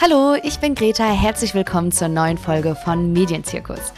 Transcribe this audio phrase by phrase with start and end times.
[0.00, 1.10] Hallo, ich bin Greta.
[1.10, 3.92] Herzlich willkommen zur neuen Folge von Medienzirkus.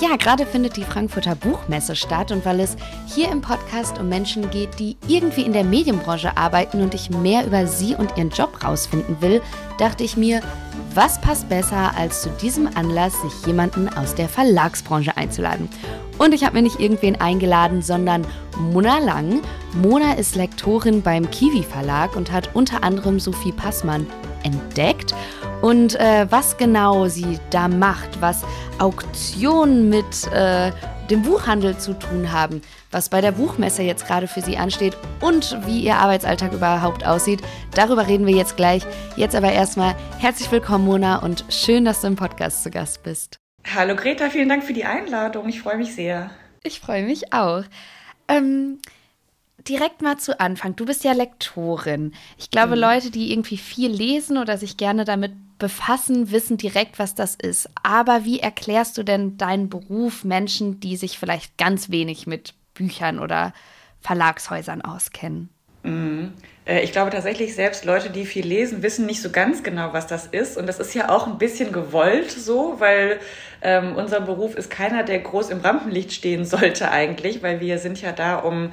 [0.00, 4.50] Ja, gerade findet die Frankfurter Buchmesse statt und weil es hier im Podcast um Menschen
[4.50, 8.64] geht, die irgendwie in der Medienbranche arbeiten und ich mehr über sie und ihren Job
[8.64, 9.40] rausfinden will,
[9.78, 10.42] dachte ich mir,
[10.92, 15.68] was passt besser, als zu diesem Anlass sich jemanden aus der Verlagsbranche einzuladen?
[16.18, 18.26] Und ich habe mir nicht irgendwen eingeladen, sondern
[18.58, 19.40] Mona Lang.
[19.72, 24.08] Mona ist Lektorin beim Kiwi Verlag und hat unter anderem Sophie Passmann
[24.44, 25.14] entdeckt.
[25.62, 28.44] Und äh, was genau sie da macht, was
[28.78, 30.70] Auktionen mit äh,
[31.10, 35.58] dem Buchhandel zu tun haben, was bei der Buchmesse jetzt gerade für sie ansteht und
[35.66, 37.40] wie ihr Arbeitsalltag überhaupt aussieht,
[37.74, 38.84] darüber reden wir jetzt gleich.
[39.16, 43.38] Jetzt aber erstmal herzlich willkommen, Mona, und schön, dass du im Podcast zu Gast bist.
[43.74, 45.48] Hallo Greta, vielen Dank für die Einladung.
[45.48, 46.30] Ich freue mich sehr.
[46.62, 47.64] Ich freue mich auch.
[48.28, 48.78] Ähm,
[49.68, 50.76] direkt mal zu Anfang.
[50.76, 52.14] Du bist ja Lektorin.
[52.38, 52.82] Ich glaube, mhm.
[52.82, 57.68] Leute, die irgendwie viel lesen oder sich gerne damit befassen, wissen direkt, was das ist.
[57.82, 63.18] Aber wie erklärst du denn deinen Beruf Menschen, die sich vielleicht ganz wenig mit Büchern
[63.18, 63.52] oder
[64.00, 65.48] Verlagshäusern auskennen?
[65.84, 66.32] Mhm.
[66.66, 70.06] Äh, ich glaube tatsächlich, selbst Leute, die viel lesen, wissen nicht so ganz genau, was
[70.06, 70.56] das ist.
[70.56, 73.20] Und das ist ja auch ein bisschen gewollt so, weil
[73.62, 78.00] ähm, unser Beruf ist keiner, der groß im Rampenlicht stehen sollte eigentlich, weil wir sind
[78.00, 78.72] ja da, um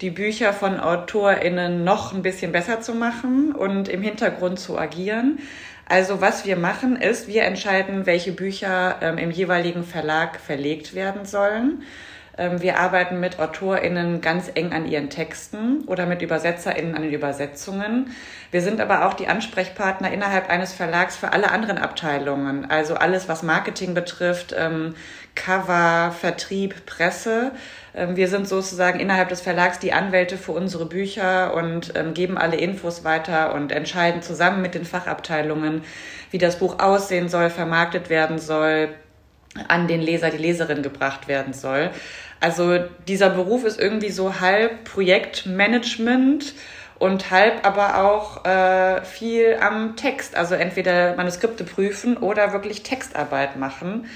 [0.00, 5.38] die Bücher von AutorInnen noch ein bisschen besser zu machen und im Hintergrund zu agieren.
[5.86, 11.24] Also was wir machen ist, wir entscheiden, welche Bücher ähm, im jeweiligen Verlag verlegt werden
[11.24, 11.82] sollen.
[12.38, 17.12] Ähm, wir arbeiten mit AutorInnen ganz eng an ihren Texten oder mit ÜbersetzerInnen an den
[17.12, 18.14] Übersetzungen.
[18.50, 22.70] Wir sind aber auch die Ansprechpartner innerhalb eines Verlags für alle anderen Abteilungen.
[22.70, 24.94] Also alles, was Marketing betrifft, ähm,
[25.34, 27.52] Cover, Vertrieb, Presse.
[27.94, 32.38] Ähm, wir sind sozusagen innerhalb des Verlags die Anwälte für unsere Bücher und ähm, geben
[32.38, 35.82] alle Infos weiter und entscheiden zusammen mit den Fachabteilungen,
[36.30, 38.90] wie das Buch aussehen soll, vermarktet werden soll,
[39.68, 41.90] an den Leser, die Leserin gebracht werden soll.
[42.38, 42.78] Also
[43.08, 46.54] dieser Beruf ist irgendwie so halb Projektmanagement
[46.98, 50.36] und halb aber auch äh, viel am Text.
[50.36, 54.06] Also entweder Manuskripte prüfen oder wirklich Textarbeit machen.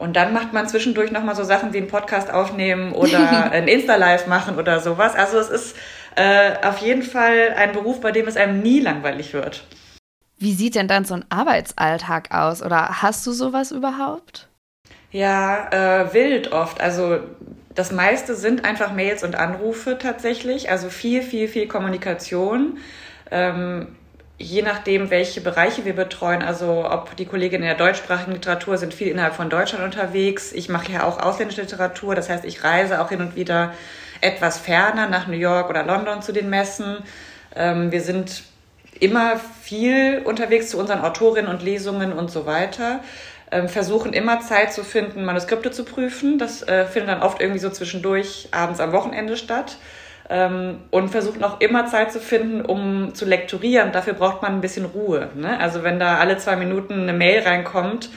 [0.00, 4.26] Und dann macht man zwischendurch nochmal so Sachen wie einen Podcast aufnehmen oder ein Insta-Live
[4.28, 5.14] machen oder sowas.
[5.14, 5.76] Also es ist
[6.16, 9.62] äh, auf jeden Fall ein Beruf, bei dem es einem nie langweilig wird.
[10.38, 12.62] Wie sieht denn dann so ein Arbeitsalltag aus?
[12.62, 14.48] Oder hast du sowas überhaupt?
[15.10, 16.80] Ja, äh, wild oft.
[16.80, 17.20] Also
[17.74, 20.70] das meiste sind einfach Mails und Anrufe tatsächlich.
[20.70, 22.78] Also viel, viel, viel Kommunikation.
[23.30, 23.88] Ähm,
[24.40, 28.94] je nachdem, welche Bereiche wir betreuen, also ob die Kolleginnen in der deutschsprachigen Literatur sind
[28.94, 30.52] viel innerhalb von Deutschland unterwegs.
[30.52, 33.74] Ich mache ja auch ausländische Literatur, das heißt, ich reise auch hin und wieder
[34.22, 36.98] etwas ferner nach New York oder London zu den Messen.
[37.54, 38.42] Ähm, wir sind
[38.98, 43.00] immer viel unterwegs zu unseren Autorinnen und Lesungen und so weiter.
[43.50, 46.38] Ähm, versuchen immer Zeit zu finden, Manuskripte zu prüfen.
[46.38, 49.76] Das äh, findet dann oft irgendwie so zwischendurch abends am Wochenende statt
[50.90, 53.90] und versucht auch immer Zeit zu finden, um zu lektorieren.
[53.90, 55.28] Dafür braucht man ein bisschen Ruhe.
[55.34, 55.58] Ne?
[55.58, 58.10] Also wenn da alle zwei Minuten eine Mail reinkommt,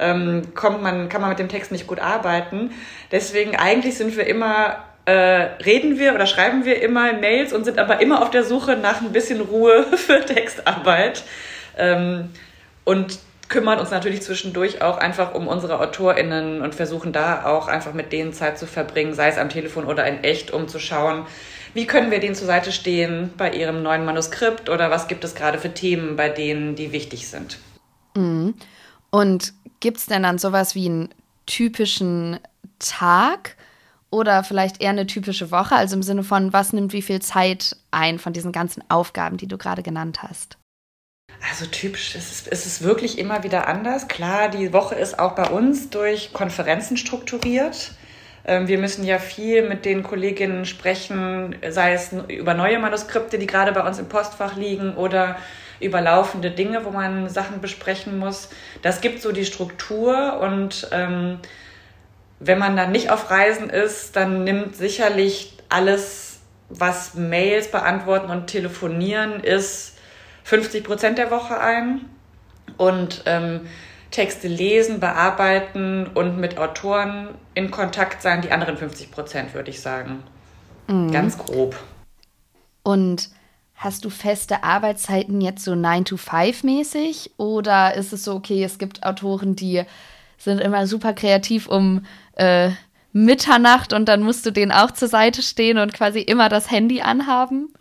[0.00, 2.70] ähm, kommt man, kann man mit dem Text nicht gut arbeiten.
[3.12, 7.78] Deswegen eigentlich sind wir immer äh, reden wir oder schreiben wir immer Mails und sind
[7.78, 11.22] aber immer auf der Suche nach ein bisschen Ruhe für Textarbeit.
[11.76, 12.30] Ähm,
[12.84, 13.18] und
[13.48, 18.12] kümmern uns natürlich zwischendurch auch einfach um unsere AutorInnen und versuchen da auch einfach mit
[18.12, 21.26] denen Zeit zu verbringen, sei es am Telefon oder in echt, um zu schauen,
[21.74, 25.34] wie können wir denen zur Seite stehen bei ihrem neuen Manuskript oder was gibt es
[25.34, 27.58] gerade für Themen bei denen, die wichtig sind.
[28.14, 28.54] Mhm.
[29.10, 31.08] Und gibt es denn dann sowas wie einen
[31.46, 32.38] typischen
[32.78, 33.56] Tag
[34.10, 35.76] oder vielleicht eher eine typische Woche?
[35.76, 39.48] Also im Sinne von, was nimmt wie viel Zeit ein von diesen ganzen Aufgaben, die
[39.48, 40.58] du gerade genannt hast?
[41.50, 44.08] Also typisch, es ist, es ist wirklich immer wieder anders.
[44.08, 47.92] Klar, die Woche ist auch bei uns durch Konferenzen strukturiert.
[48.48, 53.46] Ähm, wir müssen ja viel mit den Kolleginnen sprechen, sei es über neue Manuskripte, die
[53.46, 55.36] gerade bei uns im Postfach liegen oder
[55.80, 58.48] über laufende Dinge, wo man Sachen besprechen muss.
[58.80, 61.38] Das gibt so die Struktur und ähm,
[62.40, 66.40] wenn man dann nicht auf Reisen ist, dann nimmt sicherlich alles,
[66.70, 69.98] was Mails beantworten und telefonieren ist,
[70.44, 72.06] 50 Prozent der Woche ein.
[72.78, 73.62] Und ähm,
[74.10, 79.80] Texte lesen, bearbeiten und mit Autoren in Kontakt sein, die anderen 50 Prozent, würde ich
[79.80, 80.22] sagen.
[80.86, 81.12] Mhm.
[81.12, 81.76] Ganz grob.
[82.82, 83.28] Und
[83.74, 87.32] hast du feste Arbeitszeiten jetzt so 9 to 5 mäßig?
[87.36, 89.82] Oder ist es so, okay, es gibt Autoren, die
[90.38, 92.04] sind immer super kreativ um
[92.36, 92.70] äh,
[93.12, 97.02] Mitternacht und dann musst du denen auch zur Seite stehen und quasi immer das Handy
[97.02, 97.72] anhaben?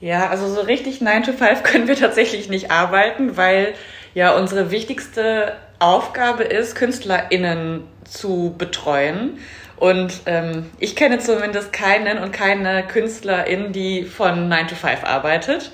[0.00, 3.74] Ja, also so richtig 9 to 5 können wir tatsächlich nicht arbeiten, weil
[4.14, 9.38] Ja, unsere wichtigste Aufgabe ist, KünstlerInnen zu betreuen.
[9.76, 15.70] Und ähm, ich kenne zumindest keinen und keine Künstlerin, die von 9 to 5 arbeitet.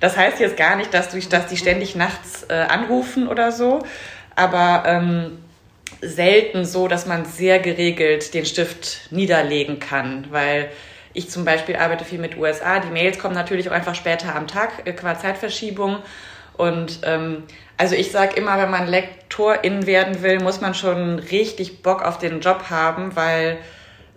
[0.00, 3.80] Das heißt jetzt gar nicht, dass, du, dass die ständig nachts äh, anrufen oder so,
[4.34, 5.38] aber ähm,
[6.00, 10.70] selten so, dass man sehr geregelt den Stift niederlegen kann, weil
[11.12, 12.78] ich zum Beispiel arbeite viel mit USA.
[12.78, 15.98] Die Mails kommen natürlich auch einfach später am Tag, äh, qua Zeitverschiebung.
[16.60, 17.44] Und ähm,
[17.78, 22.18] also ich sage immer, wenn man Lektorin werden will, muss man schon richtig Bock auf
[22.18, 23.56] den Job haben, weil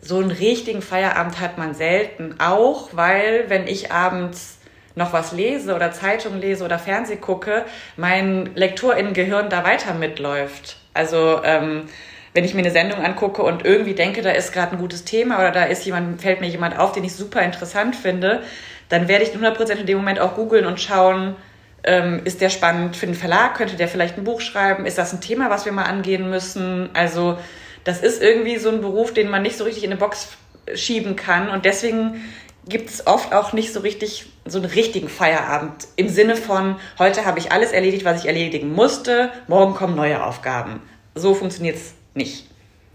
[0.01, 2.35] so einen richtigen Feierabend hat man selten.
[2.39, 4.59] Auch weil, wenn ich abends
[4.95, 7.63] noch was lese oder Zeitung lese oder Fernseh gucke,
[7.95, 10.75] mein Lektorinnengehirn da weiter mitläuft.
[10.93, 11.85] Also ähm,
[12.33, 15.37] wenn ich mir eine Sendung angucke und irgendwie denke, da ist gerade ein gutes Thema
[15.37, 18.43] oder da ist jemand, fällt mir jemand auf, den ich super interessant finde,
[18.89, 21.35] dann werde ich 100% in dem Moment auch googeln und schauen,
[21.83, 23.55] ähm, ist der spannend für den Verlag?
[23.55, 24.85] Könnte der vielleicht ein Buch schreiben?
[24.85, 26.89] Ist das ein Thema, was wir mal angehen müssen?
[26.93, 27.37] Also
[27.83, 30.29] das ist irgendwie so ein Beruf, den man nicht so richtig in eine Box
[30.75, 32.23] schieben kann und deswegen
[32.67, 37.25] gibt es oft auch nicht so richtig so einen richtigen Feierabend im Sinne von, heute
[37.25, 40.81] habe ich alles erledigt, was ich erledigen musste, morgen kommen neue Aufgaben.
[41.15, 42.47] So funktioniert es nicht.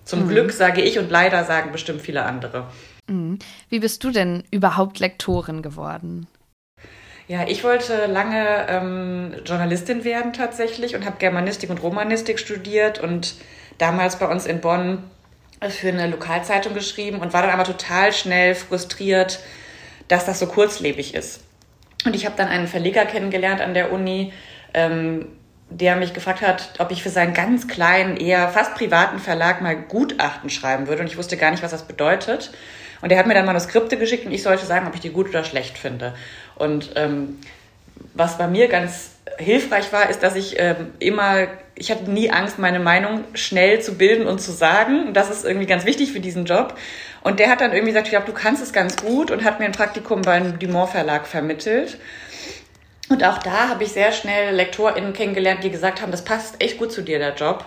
[0.05, 0.29] Zum mhm.
[0.31, 2.67] Glück sage ich und leider sagen bestimmt viele andere.
[3.09, 3.39] Mhm.
[3.69, 6.27] Wie bist du denn überhaupt Lektorin geworden?
[7.29, 13.35] Ja, ich wollte lange ähm, Journalistin werden tatsächlich und habe Germanistik und Romanistik studiert und
[13.77, 15.05] damals bei uns in Bonn
[15.69, 19.41] für eine Lokalzeitung geschrieben und war dann aber total schnell frustriert,
[20.09, 21.45] dass das so kurzlebig ist.
[22.07, 24.33] Und ich habe dann einen Verleger kennengelernt an der Uni,
[24.73, 25.27] ähm,
[25.69, 29.77] der mich gefragt hat, ob ich für seinen ganz kleinen, eher fast privaten Verlag mal
[29.77, 31.03] Gutachten schreiben würde.
[31.03, 32.53] Und ich wusste gar nicht, was das bedeutet.
[33.01, 35.29] Und er hat mir dann Manuskripte geschickt und ich sollte sagen, ob ich die gut
[35.29, 36.15] oder schlecht finde.
[36.59, 37.39] Und ähm,
[38.15, 42.59] was bei mir ganz hilfreich war, ist, dass ich ähm, immer, ich hatte nie Angst,
[42.59, 45.13] meine Meinung schnell zu bilden und zu sagen.
[45.13, 46.75] Das ist irgendwie ganz wichtig für diesen Job.
[47.23, 49.61] Und der hat dann irgendwie gesagt, ich glaube, du kannst es ganz gut und hat
[49.61, 51.99] mir ein Praktikum beim Dumont Verlag vermittelt.
[53.09, 56.79] Und auch da habe ich sehr schnell LektorInnen kennengelernt, die gesagt haben, das passt echt
[56.79, 57.65] gut zu dir, der Job.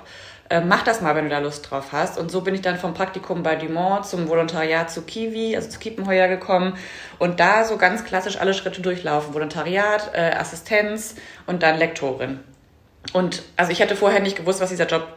[0.51, 2.17] Ähm, mach das mal, wenn du da Lust drauf hast.
[2.17, 5.79] Und so bin ich dann vom Praktikum bei Dumont zum Volontariat zu Kiwi, also zu
[5.79, 6.77] Kiepenheuer gekommen
[7.19, 9.33] und da so ganz klassisch alle Schritte durchlaufen.
[9.33, 11.15] Volontariat, äh, Assistenz
[11.47, 12.41] und dann Lektorin.
[13.13, 15.07] Und also ich hätte vorher nicht gewusst, was dieser Job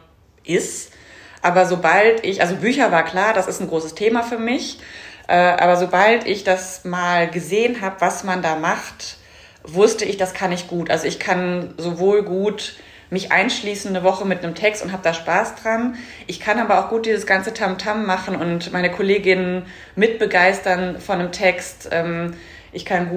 [0.45, 0.93] ist.
[1.41, 4.79] Aber sobald ich, also Bücher war klar, das ist ein großes Thema für mich.
[5.27, 9.17] Äh, aber sobald ich das mal gesehen habe, was man da macht,
[9.63, 10.89] wusste ich, das kann ich gut.
[10.89, 12.75] Also ich kann sowohl gut
[13.09, 15.95] mich einschließen eine Woche mit einem Text und habe da Spaß dran.
[16.27, 19.65] Ich kann aber auch gut dieses ganze Tamtam -Tam machen und meine Kolleginnen
[19.95, 21.89] mitbegeistern von einem Text.
[21.91, 22.33] Ähm,
[22.75, 23.09] ich kann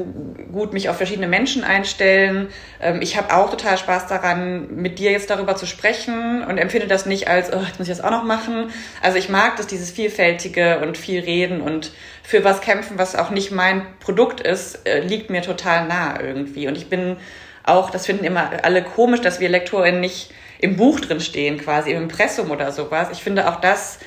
[0.53, 2.49] gut mich auf verschiedene Menschen einstellen.
[2.81, 6.87] Ähm, ich habe auch total Spaß daran, mit dir jetzt darüber zu sprechen und empfinde
[6.87, 8.71] das nicht als, oh, jetzt muss ich das auch noch machen.
[9.03, 11.91] Also ich mag das, dieses Vielfältige und viel reden und
[12.23, 16.69] für was kämpfen, was auch nicht mein Produkt ist, äh, liegt mir total nah irgendwie.
[16.69, 17.17] Und ich bin
[17.69, 21.93] auch, das finden immer alle komisch, dass wir LektorInnen nicht im Buch drin stehen, quasi
[21.93, 23.09] im Impressum oder sowas.
[23.13, 23.99] Ich finde auch das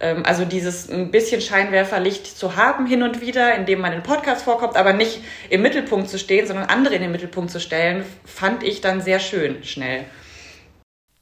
[0.00, 4.42] ähm, also dieses ein bisschen Scheinwerferlicht zu haben hin und wieder, indem man in Podcast
[4.42, 5.20] vorkommt, aber nicht
[5.50, 9.20] im Mittelpunkt zu stehen, sondern andere in den Mittelpunkt zu stellen, fand ich dann sehr
[9.20, 10.06] schön schnell.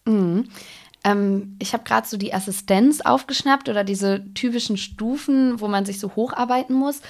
[0.07, 0.49] Mhm.
[1.05, 5.99] Ähm, ich habe gerade so die Assistenz aufgeschnappt oder diese typischen Stufen, wo man sich
[6.01, 7.03] so hocharbeiten muss.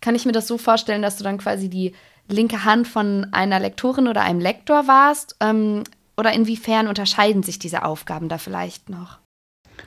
[0.00, 1.94] Kann ich mir das so vorstellen, dass du dann quasi die
[2.28, 5.36] linke Hand von einer Lektorin oder einem Lektor warst?
[5.40, 5.84] Ähm,
[6.16, 9.18] oder inwiefern unterscheiden sich diese Aufgaben da vielleicht noch?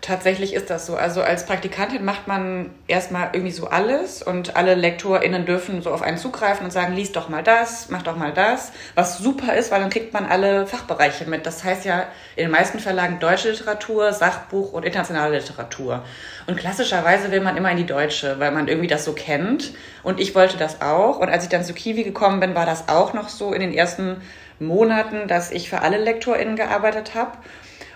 [0.01, 0.95] Tatsächlich ist das so.
[0.95, 6.01] Also als Praktikantin macht man erstmal irgendwie so alles und alle LektorInnen dürfen so auf
[6.01, 8.71] einen zugreifen und sagen, lies doch mal das, mach doch mal das.
[8.95, 11.45] Was super ist, weil dann kriegt man alle Fachbereiche mit.
[11.45, 12.05] Das heißt ja
[12.37, 16.03] in den meisten Verlagen deutsche Literatur, Sachbuch und internationale Literatur.
[16.47, 19.73] Und klassischerweise will man immer in die deutsche, weil man irgendwie das so kennt.
[20.03, 21.19] Und ich wollte das auch.
[21.19, 23.73] Und als ich dann zu Kiwi gekommen bin, war das auch noch so in den
[23.73, 24.21] ersten
[24.59, 27.31] Monaten, dass ich für alle LektorInnen gearbeitet habe.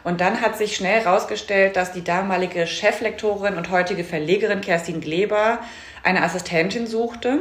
[0.03, 5.59] Und dann hat sich schnell herausgestellt, dass die damalige Cheflektorin und heutige Verlegerin Kerstin Gleber
[6.03, 7.39] eine Assistentin suchte.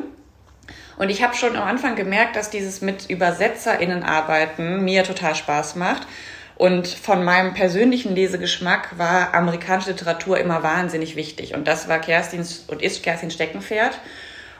[0.96, 5.76] Und ich habe schon am Anfang gemerkt, dass dieses mit ÜbersetzerInnen arbeiten mir total Spaß
[5.76, 6.06] macht.
[6.54, 11.54] Und von meinem persönlichen Lesegeschmack war amerikanische Literatur immer wahnsinnig wichtig.
[11.54, 13.98] Und das war Kerstins und ist Kerstins Steckenpferd.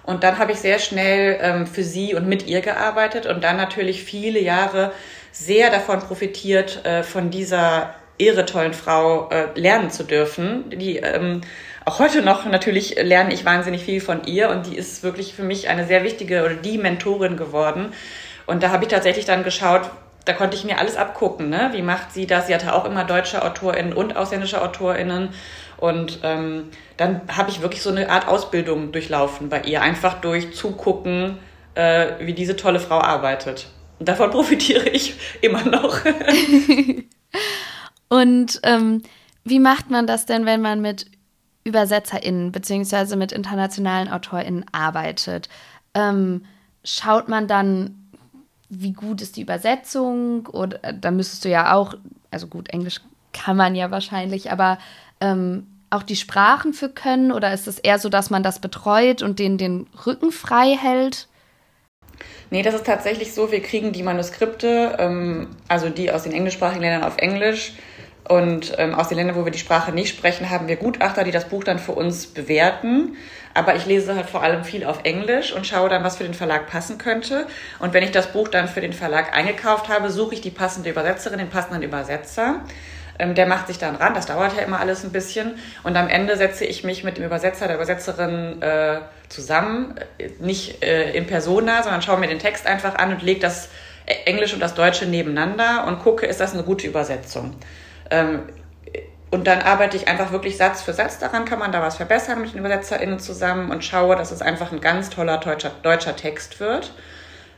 [0.02, 3.56] Und dann habe ich sehr schnell ähm, für sie und mit ihr gearbeitet und dann
[3.56, 4.92] natürlich viele Jahre
[5.33, 10.71] sehr davon profitiert, äh, von dieser irre tollen Frau äh, lernen zu dürfen.
[10.71, 11.41] Die ähm,
[11.85, 15.43] auch heute noch natürlich lerne ich wahnsinnig viel von ihr und die ist wirklich für
[15.43, 17.93] mich eine sehr wichtige oder die Mentorin geworden.
[18.47, 19.91] Und da habe ich tatsächlich dann geschaut,
[20.25, 21.51] da konnte ich mir alles abgucken.
[21.51, 21.71] Ne?
[21.73, 22.47] Wie macht sie das?
[22.47, 25.31] Sie hatte auch immer deutsche AutorInnen und ausländische AutorInnen.
[25.79, 29.83] Und ähm, dann habe ich wirklich so eine Art Ausbildung durchlaufen bei ihr.
[29.83, 31.39] Einfach durch Zugucken,
[31.75, 33.67] äh, wie diese tolle Frau arbeitet.
[34.04, 36.00] Davon profitiere ich immer noch.
[38.09, 39.02] und ähm,
[39.44, 41.06] wie macht man das denn, wenn man mit
[41.66, 45.49] ÜbersetzerInnen beziehungsweise mit internationalen AutorInnen arbeitet?
[45.94, 46.44] Ähm,
[46.85, 48.09] schaut man dann,
[48.68, 50.47] wie gut ist die Übersetzung?
[50.47, 51.94] Oder äh, da müsstest du ja auch,
[52.30, 53.00] also gut, Englisch
[53.32, 54.78] kann man ja wahrscheinlich, aber
[55.21, 57.32] ähm, auch die Sprachen für können?
[57.32, 61.28] Oder ist es eher so, dass man das betreut und denen den Rücken frei hält?
[62.50, 66.83] Nee, das ist tatsächlich so, wir kriegen die Manuskripte, ähm, also die aus den englischsprachigen
[66.83, 67.73] Ländern auf Englisch.
[68.29, 71.33] Und ähm, aus den Ländern, wo wir die Sprache nicht sprechen, haben wir Gutachter, die
[71.33, 73.17] das Buch dann für uns bewerten.
[73.55, 76.35] Aber ich lese halt vor allem viel auf Englisch und schaue dann, was für den
[76.35, 77.47] Verlag passen könnte.
[77.81, 80.91] Und wenn ich das Buch dann für den Verlag eingekauft habe, suche ich die passende
[80.91, 82.61] Übersetzerin, den passenden Übersetzer.
[83.19, 85.54] Ähm, der macht sich dann ran, das dauert ja immer alles ein bisschen.
[85.83, 90.83] Und am Ende setze ich mich mit dem Übersetzer, der Übersetzerin äh, zusammen, äh, nicht
[90.83, 93.69] äh, in Persona, sondern schaue mir den Text einfach an und lege das
[94.25, 97.54] Englisch und das Deutsche nebeneinander und gucke, ist das eine gute Übersetzung.
[98.11, 98.40] Ähm,
[99.31, 102.42] und dann arbeite ich einfach wirklich Satz für Satz daran, kann man da was verbessern
[102.42, 106.61] mit den UbersetzerInnen zusammen und schaue, dass es einfach ein ganz toller deutscher, deutscher Text
[106.61, 106.92] wird.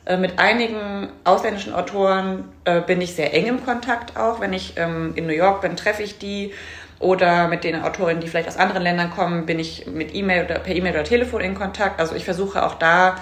[0.06, 4.40] Äh, mit einigen ausländischen Autoren äh, bin ich sehr eng im Kontakt auch.
[4.40, 6.52] Wenn ich ähm, in New York bin, treffe ich die.
[7.00, 10.60] Oder mit den Autorinnen, die vielleicht aus anderen Ländern kommen, bin ich mit E-Mail oder
[10.60, 12.00] per E-Mail oder Telefon in Kontakt.
[12.00, 13.16] Also ich versuche auch da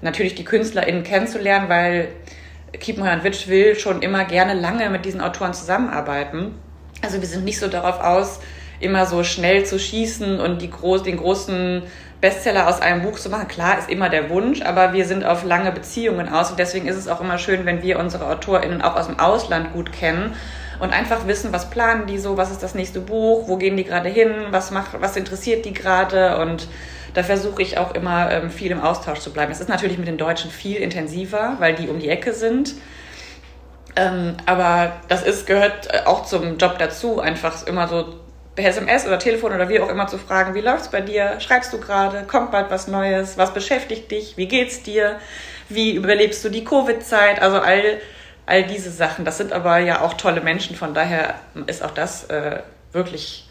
[0.00, 2.08] natürlich die KünstlerInnen kennenzulernen, weil
[2.78, 6.54] Kiepenheuer und Witsch will schon immer gerne lange mit diesen Autoren zusammenarbeiten.
[7.02, 8.40] Also wir sind nicht so darauf aus,
[8.80, 11.82] immer so schnell zu schießen und die groß, den großen
[12.20, 13.48] Bestseller aus einem Buch zu machen.
[13.48, 16.96] Klar ist immer der Wunsch, aber wir sind auf lange Beziehungen aus und deswegen ist
[16.96, 20.34] es auch immer schön, wenn wir unsere AutorInnen auch aus dem Ausland gut kennen
[20.80, 23.84] und einfach wissen, was planen die so, was ist das nächste Buch, wo gehen die
[23.84, 26.68] gerade hin, was macht, was interessiert die gerade und
[27.14, 29.50] da versuche ich auch immer ähm, viel im Austausch zu bleiben.
[29.50, 32.74] Es ist natürlich mit den Deutschen viel intensiver, weil die um die Ecke sind.
[33.96, 38.16] Ähm, aber das ist, gehört äh, auch zum Job dazu, einfach immer so
[38.56, 41.38] per SMS oder Telefon oder wie auch immer zu fragen, wie läuft's bei dir?
[41.40, 42.24] Schreibst du gerade?
[42.24, 43.38] Kommt bald was Neues?
[43.38, 44.36] Was beschäftigt dich?
[44.36, 45.20] Wie geht's dir?
[45.68, 47.40] Wie überlebst du die Covid-Zeit?
[47.40, 48.00] Also all,
[48.46, 49.24] all diese Sachen.
[49.24, 51.36] Das sind aber ja auch tolle Menschen, von daher
[51.66, 53.48] ist auch das äh, wirklich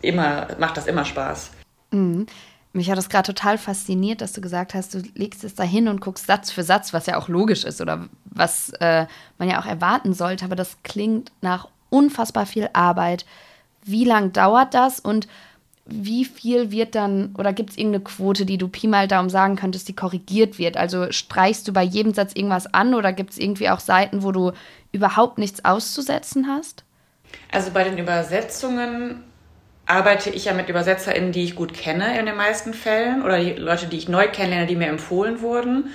[0.00, 1.50] immer, macht das immer Spaß.
[1.90, 2.26] Mhm.
[2.72, 5.88] Mich hat das gerade total fasziniert, dass du gesagt hast, du legst es da hin
[5.88, 9.06] und guckst Satz für Satz, was ja auch logisch ist oder was äh,
[9.38, 10.44] man ja auch erwarten sollte.
[10.44, 13.24] Aber das klingt nach unfassbar viel Arbeit.
[13.88, 15.26] Wie lang dauert das und
[15.90, 19.56] wie viel wird dann, oder gibt es irgendeine Quote, die du Pi mal Daumen sagen
[19.56, 20.76] könntest, die korrigiert wird?
[20.76, 24.30] Also streichst du bei jedem Satz irgendwas an oder gibt es irgendwie auch Seiten, wo
[24.30, 24.52] du
[24.92, 26.84] überhaupt nichts auszusetzen hast?
[27.50, 29.24] Also bei den Übersetzungen
[29.86, 33.52] arbeite ich ja mit UbersetzerInnen, die ich gut kenne in den meisten Fällen oder die
[33.52, 35.90] Leute, die ich neu kennenlerne, die mir empfohlen wurden.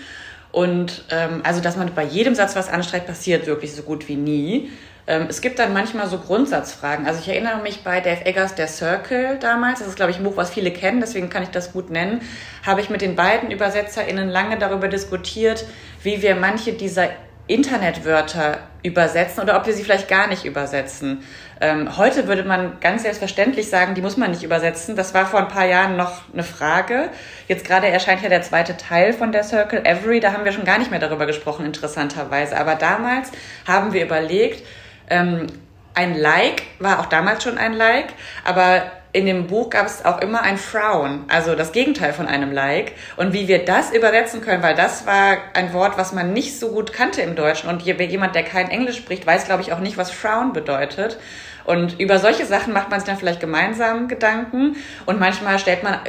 [0.52, 4.16] Und ähm, also, dass man bei jedem Satz was anstreicht, passiert wirklich so gut wie
[4.16, 4.72] nie.
[5.06, 7.06] Ähm, es gibt dann manchmal so Grundsatzfragen.
[7.06, 10.24] Also ich erinnere mich bei Dave Eggers Der Circle damals, das ist glaube ich ein
[10.24, 12.22] Buch, was viele kennen, deswegen kann ich das gut nennen,
[12.66, 15.66] habe ich mit den beiden ÜbersetzerInnen lange darüber diskutiert,
[16.04, 17.10] wie wir manche dieser
[17.48, 21.26] Internetwörter übersetzen oder ob wir sie vielleicht gar nicht übersetzen.
[21.60, 24.96] Ähm, heute würde man ganz selbstverständlich sagen, die muss man nicht übersetzen.
[24.96, 27.10] Das war vor ein paar Jahren noch eine Frage.
[27.50, 30.22] Jetzt gerade erscheint ja der zweite Teil von der Circle Every.
[30.22, 32.58] Da haben wir schon gar nicht mehr darüber gesprochen, interessanterweise.
[32.58, 33.32] Aber damals
[33.68, 34.66] haben wir überlegt,
[35.10, 35.48] ähm,
[35.94, 38.84] ein Like war auch damals schon ein Like, aber
[39.14, 42.94] in dem Buch gab es auch immer ein Frown, also das Gegenteil von einem Like.
[43.16, 46.70] Und wie wir das übersetzen können, weil das war ein Wort, was man nicht so
[46.70, 47.70] gut kannte im Deutschen.
[47.70, 51.20] Und jemand, der kein Englisch spricht, weiß, glaube ich, auch nicht, was Frown bedeutet.
[51.64, 54.78] Und über solche Sachen macht man sich dann vielleicht gemeinsam Gedanken.
[55.06, 56.00] Und manchmal stellt man,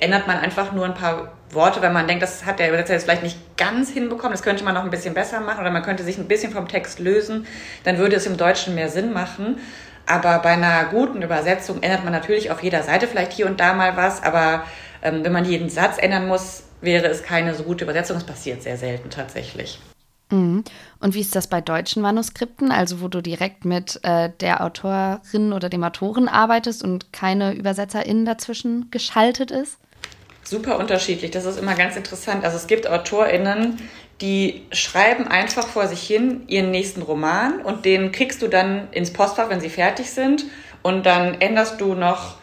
[0.00, 3.04] ändert man einfach nur ein paar Worte, wenn man denkt, das hat der Übersetzer jetzt
[3.04, 6.02] vielleicht nicht ganz hinbekommen, das könnte man noch ein bisschen besser machen oder man könnte
[6.02, 7.46] sich ein bisschen vom Text lösen,
[7.84, 9.58] dann würde es im Deutschen mehr Sinn machen.
[10.06, 13.72] Aber bei einer guten Übersetzung ändert man natürlich auf jeder Seite vielleicht hier und da
[13.72, 14.64] mal was, aber
[15.02, 18.16] ähm, wenn man jeden Satz ändern muss, wäre es keine so gute Übersetzung.
[18.16, 19.78] Es passiert sehr selten tatsächlich.
[20.30, 20.64] Mhm.
[20.98, 25.52] Und wie ist das bei deutschen Manuskripten, also wo du direkt mit äh, der Autorin
[25.52, 29.78] oder dem Autoren arbeitest und keine ÜbersetzerInnen dazwischen geschaltet ist?
[30.44, 32.44] Super unterschiedlich, das ist immer ganz interessant.
[32.44, 33.78] Also es gibt AutorInnen,
[34.20, 39.12] die schreiben einfach vor sich hin ihren nächsten Roman und den kriegst du dann ins
[39.12, 40.44] Postfach, wenn sie fertig sind
[40.82, 42.36] und dann änderst du noch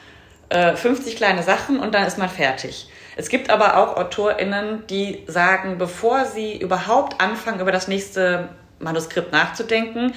[0.50, 2.89] äh, 50 kleine Sachen und dann ist man fertig.
[3.15, 9.32] Es gibt aber auch AutorInnen, die sagen, bevor sie überhaupt anfangen, über das nächste Manuskript
[9.32, 10.13] nachzudenken,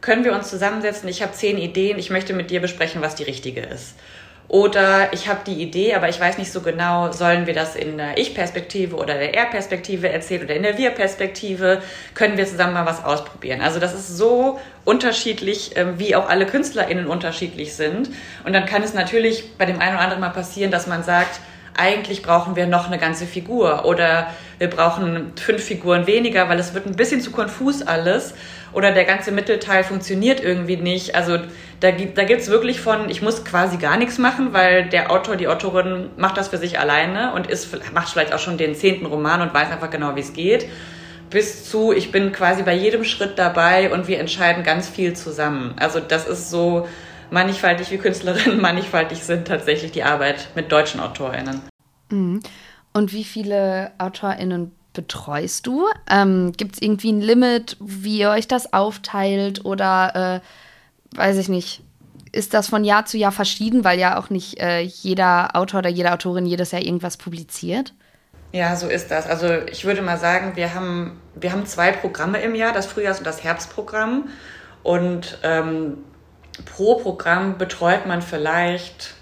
[0.00, 3.22] können wir uns zusammensetzen, ich habe zehn Ideen, ich möchte mit dir besprechen, was die
[3.22, 3.94] richtige ist.
[4.50, 7.98] Oder ich habe die Idee, aber ich weiß nicht so genau, sollen wir das in
[7.98, 11.80] der Ich-Perspektive oder der Er-Perspektive erzählen oder in der Wir-Perspektive?
[12.14, 13.60] Können wir zusammen mal was ausprobieren?
[13.60, 18.10] Also das ist so unterschiedlich, ähm, wie auch alle KünstlerInnen unterschiedlich sind.
[18.44, 21.38] Und dann kann es natürlich bei dem einen oder anderen mal passieren, dass man sagt,
[21.76, 26.74] eigentlich brauchen wir noch eine ganze Figur oder wir brauchen fünf Figuren weniger, weil es
[26.74, 28.34] wird ein bisschen zu konfus alles
[28.72, 31.14] oder der ganze Mittelteil funktioniert irgendwie nicht.
[31.14, 31.38] Also
[31.80, 35.36] da, da gibt es wirklich von, ich muss quasi gar nichts machen, weil der Autor,
[35.36, 39.06] die Autorin macht das für sich alleine und ist, macht vielleicht auch schon den zehnten
[39.06, 40.66] Roman und weiß einfach genau, wie es geht,
[41.30, 45.74] bis zu, ich bin quasi bei jedem Schritt dabei und wir entscheiden ganz viel zusammen.
[45.78, 46.88] Also das ist so
[47.30, 51.62] mannigfaltig wie Künstlerinnen mannigfaltig sind tatsächlich die Arbeit mit deutschen AutorInnen.
[52.10, 52.40] Mhm.
[52.92, 55.86] Und wie viele AutorInnen betreust du?
[56.08, 61.48] Ähm, Gibt es irgendwie ein Limit, wie ihr euch das aufteilt oder äh, weiß ich
[61.48, 61.82] nicht?
[62.32, 65.90] Ist das von Jahr zu Jahr verschieden, weil ja auch nicht äh, jeder Autor oder
[65.90, 67.92] jede Autorin jedes Jahr irgendwas publiziert?
[68.52, 69.26] Ja, so ist das.
[69.26, 73.18] Also ich würde mal sagen, wir haben, wir haben zwei Programme im Jahr, das Frühjahrs-
[73.18, 74.28] und das Herbstprogramm.
[74.82, 75.98] Und ähm,
[76.64, 79.14] pro Programm betreut man vielleicht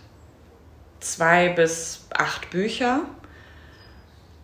[1.00, 3.00] zwei bis acht Bücher.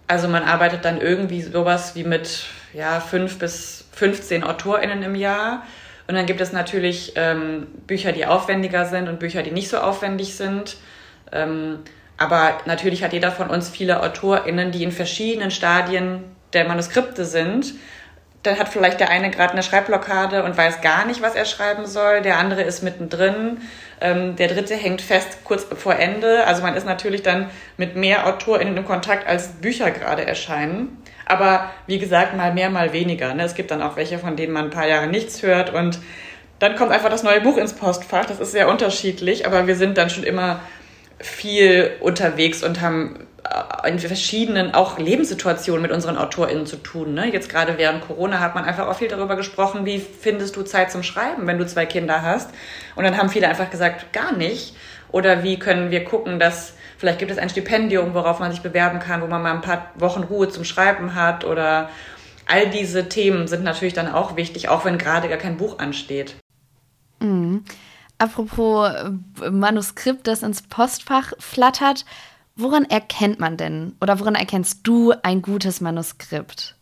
[0.07, 5.65] Also man arbeitet dann irgendwie sowas wie mit ja, fünf bis 15 AutorInnen im Jahr.
[6.07, 9.79] Und dann gibt es natürlich ähm, Bücher, die aufwendiger sind und Bücher, die nicht so
[9.79, 10.77] aufwendig sind.
[11.33, 11.79] Ähm,
[12.19, 17.75] aber natürlich hat jeder von uns viele AutorInnen, die in verschiedenen Stadien der Manuskripte sind
[18.45, 21.87] dann hat vielleicht der eine gerade eine Schreibblockade und weiß gar nicht, was er schreiben
[21.87, 22.21] soll.
[22.21, 23.63] Der andere ist mittendrin.
[24.01, 26.47] Ähm, der dritte hängt fest kurz vor Ende.
[26.47, 31.03] Also man ist natürlich dann mit mehr AutorInnen in Kontakt, als Bücher gerade erscheinen.
[31.25, 33.33] Aber wie gesagt, mal mehr, mal weniger.
[33.35, 33.45] Ne?
[33.45, 35.99] Es gibt dann auch welche, von denen man ein paar Jahre nichts hört und
[36.59, 38.27] dann kommt einfach das neue Buch ins Postfach.
[38.27, 40.61] Das ist sehr unterschiedlich, aber wir sind dann schon immer
[41.19, 43.27] viel unterwegs und haben
[43.87, 47.15] in verschiedenen auch Lebenssituationen mit unseren AutorInnen zu tun.
[47.15, 47.31] Ne?
[47.33, 50.91] Jetzt gerade während Corona hat man einfach auch viel darüber gesprochen, wie findest du Zeit
[50.91, 52.51] zum Schreiben, wenn du zwei Kinder hast.
[52.97, 54.75] Und dann haben viele einfach gesagt, gar nicht.
[55.13, 58.99] Oder wie können wir gucken, dass vielleicht gibt es ein Stipendium, worauf man sich bewerben
[58.99, 61.91] kann, wo man mal ein paar Wochen Ruhe zum Schreiben hat oder
[62.47, 66.37] all diese Themen sind natürlich dann auch wichtig, auch wenn gerade gar kein Buch ansteht.
[67.21, 67.65] Mhm.
[68.19, 72.05] Apropos äh, Manuskript, das ins Postfach flattert,
[72.57, 76.77] woran erkennt man denn oder woran erkennst du ein gutes Manuskript?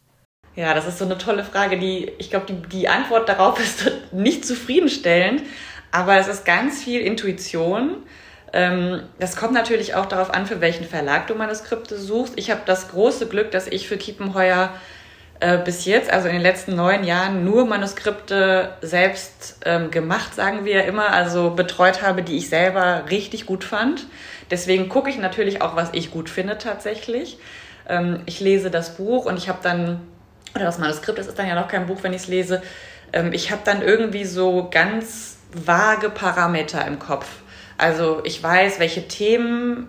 [0.55, 3.91] Ja, das ist so eine tolle Frage, die ich glaube, die, die Antwort darauf ist
[4.13, 5.43] nicht zufriedenstellend,
[5.91, 7.97] aber es ist ganz viel Intuition.
[8.53, 12.35] Ähm, das kommt natürlich auch darauf an, für welchen Verlag du Manuskripte suchst.
[12.37, 14.75] Ich habe das große Glück, dass ich für Kiepenheuer
[15.41, 20.67] äh, bis jetzt, also in den letzten neun Jahren, nur Manuskripte selbst ähm, gemacht, sagen
[20.67, 24.07] wir immer, also betreut habe, die ich selber richtig gut fand.
[24.53, 27.39] Deswegen gucke ich natürlich auch, was ich gut finde tatsächlich.
[27.89, 30.03] Ähm, ich lese das Buch und ich habe dann,
[30.55, 32.63] oder das Manuskript, das ist dann ja noch kein Buch, wenn ich es lese,
[33.15, 37.27] ähm, ich habe dann irgendwie so ganz vage Parameter im Kopf.
[37.79, 39.89] Also ich weiß, welche Themen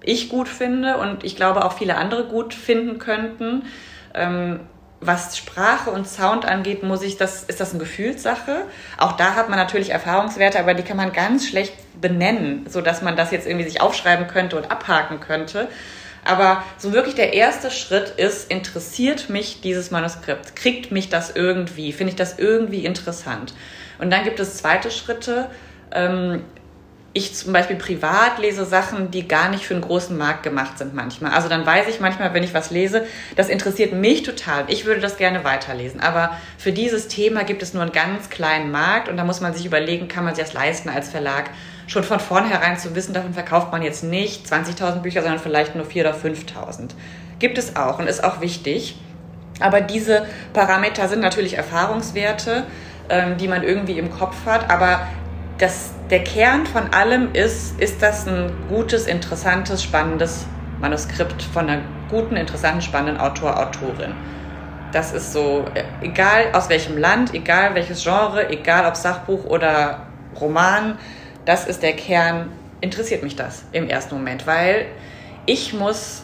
[0.00, 3.64] ich gut finde und ich glaube auch viele andere gut finden könnten.
[4.14, 4.60] Ähm,
[5.06, 8.62] was Sprache und Sound angeht, muss ich das, ist das eine Gefühlssache.
[8.98, 13.02] Auch da hat man natürlich Erfahrungswerte, aber die kann man ganz schlecht benennen, so dass
[13.02, 15.68] man das jetzt irgendwie sich aufschreiben könnte und abhaken könnte.
[16.24, 20.56] Aber so wirklich der erste Schritt ist, interessiert mich dieses Manuskript?
[20.56, 21.92] Kriegt mich das irgendwie?
[21.92, 23.54] Finde ich das irgendwie interessant?
[23.98, 25.50] Und dann gibt es zweite Schritte.
[25.92, 26.42] Ähm,
[27.16, 30.94] ich zum Beispiel privat lese Sachen, die gar nicht für einen großen Markt gemacht sind
[30.94, 31.32] manchmal.
[31.32, 34.64] Also dann weiß ich manchmal, wenn ich was lese, das interessiert mich total.
[34.66, 36.00] Ich würde das gerne weiterlesen.
[36.00, 39.54] Aber für dieses Thema gibt es nur einen ganz kleinen Markt und da muss man
[39.54, 41.50] sich überlegen, kann man sich das leisten als Verlag,
[41.86, 45.86] schon von vornherein zu wissen, davon verkauft man jetzt nicht 20.000 Bücher, sondern vielleicht nur
[45.86, 46.90] 4.000 oder 5.000.
[47.38, 48.98] Gibt es auch und ist auch wichtig.
[49.60, 52.64] Aber diese Parameter sind natürlich Erfahrungswerte,
[53.08, 54.68] ähm, die man irgendwie im Kopf hat.
[54.68, 55.06] Aber
[55.58, 60.46] das, der Kern von allem ist, ist das ein gutes, interessantes, spannendes
[60.80, 64.12] Manuskript von einer guten, interessanten, spannenden Autor, Autorin.
[64.92, 65.64] Das ist so,
[66.02, 70.06] egal aus welchem Land, egal welches Genre, egal ob Sachbuch oder
[70.40, 70.98] Roman,
[71.44, 74.86] das ist der Kern, interessiert mich das im ersten Moment, weil
[75.46, 76.22] ich muss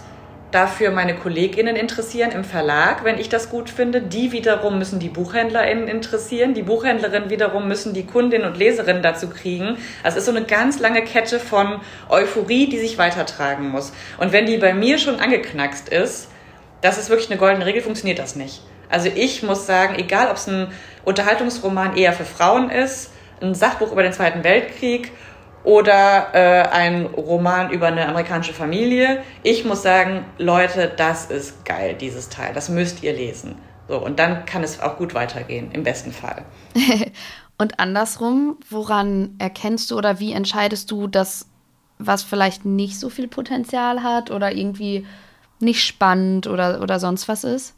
[0.50, 4.00] dafür meine KollegInnen interessieren im Verlag, wenn ich das gut finde.
[4.00, 6.54] Die wiederum müssen die BuchhändlerInnen interessieren.
[6.54, 9.76] Die Buchhändlerinnen wiederum müssen die Kundinnen und Leserinnen dazu kriegen.
[10.02, 13.92] Also es ist so eine ganz lange Kette von Euphorie, die sich weitertragen muss.
[14.18, 16.28] Und wenn die bei mir schon angeknackst ist,
[16.80, 18.62] das ist wirklich eine goldene Regel, funktioniert das nicht.
[18.88, 20.68] Also ich muss sagen, egal ob es ein
[21.04, 25.12] Unterhaltungsroman eher für Frauen ist, ein Sachbuch über den Zweiten Weltkrieg
[25.64, 29.22] oder äh, ein Roman über eine amerikanische Familie.
[29.42, 32.54] Ich muss sagen, Leute, das ist geil, dieses Teil.
[32.54, 33.56] Das müsst ihr lesen.
[33.88, 36.44] So, und dann kann es auch gut weitergehen, im besten Fall.
[37.58, 41.46] und andersrum, woran erkennst du oder wie entscheidest du, dass
[41.98, 45.06] was vielleicht nicht so viel Potenzial hat oder irgendwie
[45.58, 47.74] nicht spannend oder, oder sonst was ist?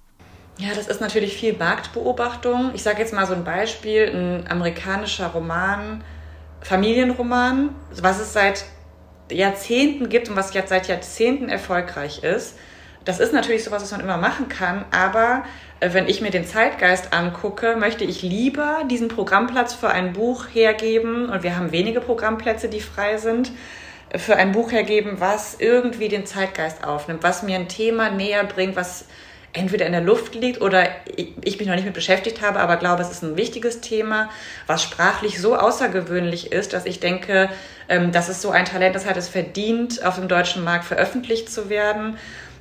[0.58, 2.70] Ja, das ist natürlich viel Marktbeobachtung.
[2.74, 6.04] Ich sage jetzt mal so ein Beispiel, ein amerikanischer Roman,
[6.62, 8.64] Familienroman, was es seit
[9.30, 12.56] Jahrzehnten gibt und was jetzt seit Jahrzehnten erfolgreich ist.
[13.04, 15.44] Das ist natürlich sowas, was man immer machen kann, aber
[15.80, 20.46] äh, wenn ich mir den Zeitgeist angucke, möchte ich lieber diesen Programmplatz für ein Buch
[20.52, 23.50] hergeben, und wir haben wenige Programmplätze, die frei sind,
[24.14, 28.76] für ein Buch hergeben, was irgendwie den Zeitgeist aufnimmt, was mir ein Thema näher bringt,
[28.76, 29.06] was
[29.52, 30.86] entweder in der Luft liegt oder
[31.16, 34.30] ich mich noch nicht mit beschäftigt habe, aber glaube, es ist ein wichtiges Thema,
[34.66, 37.50] was sprachlich so außergewöhnlich ist, dass ich denke,
[37.88, 41.50] ähm, dass es so ein Talent ist, hat es verdient, auf dem deutschen Markt veröffentlicht
[41.50, 42.16] zu werden.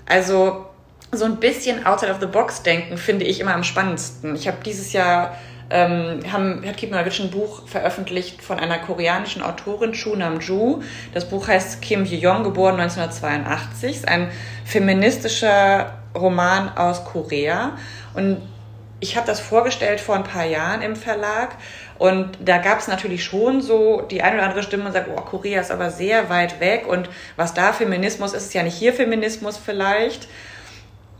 [0.06, 0.65] Also
[1.13, 4.36] so ein bisschen outside of the box denken finde ich immer am spannendsten.
[4.36, 5.38] Ich habe dieses Jahr
[5.69, 10.82] ähm, haben, hat Kim Nowicz ein Buch veröffentlicht von einer koreanischen Autorin, Chu Nam-ju.
[11.13, 13.95] Das Buch heißt Kim Hye-yong, geboren 1982.
[13.95, 14.30] Ist ein
[14.65, 17.78] feministischer Roman aus Korea.
[18.13, 18.41] Und
[19.02, 21.56] ich habe das vorgestellt vor ein paar Jahren im Verlag
[21.97, 25.21] und da gab es natürlich schon so die eine oder andere Stimme und sagt, oh,
[25.21, 28.93] Korea ist aber sehr weit weg und was da Feminismus ist, ist ja nicht hier
[28.93, 30.28] Feminismus vielleicht.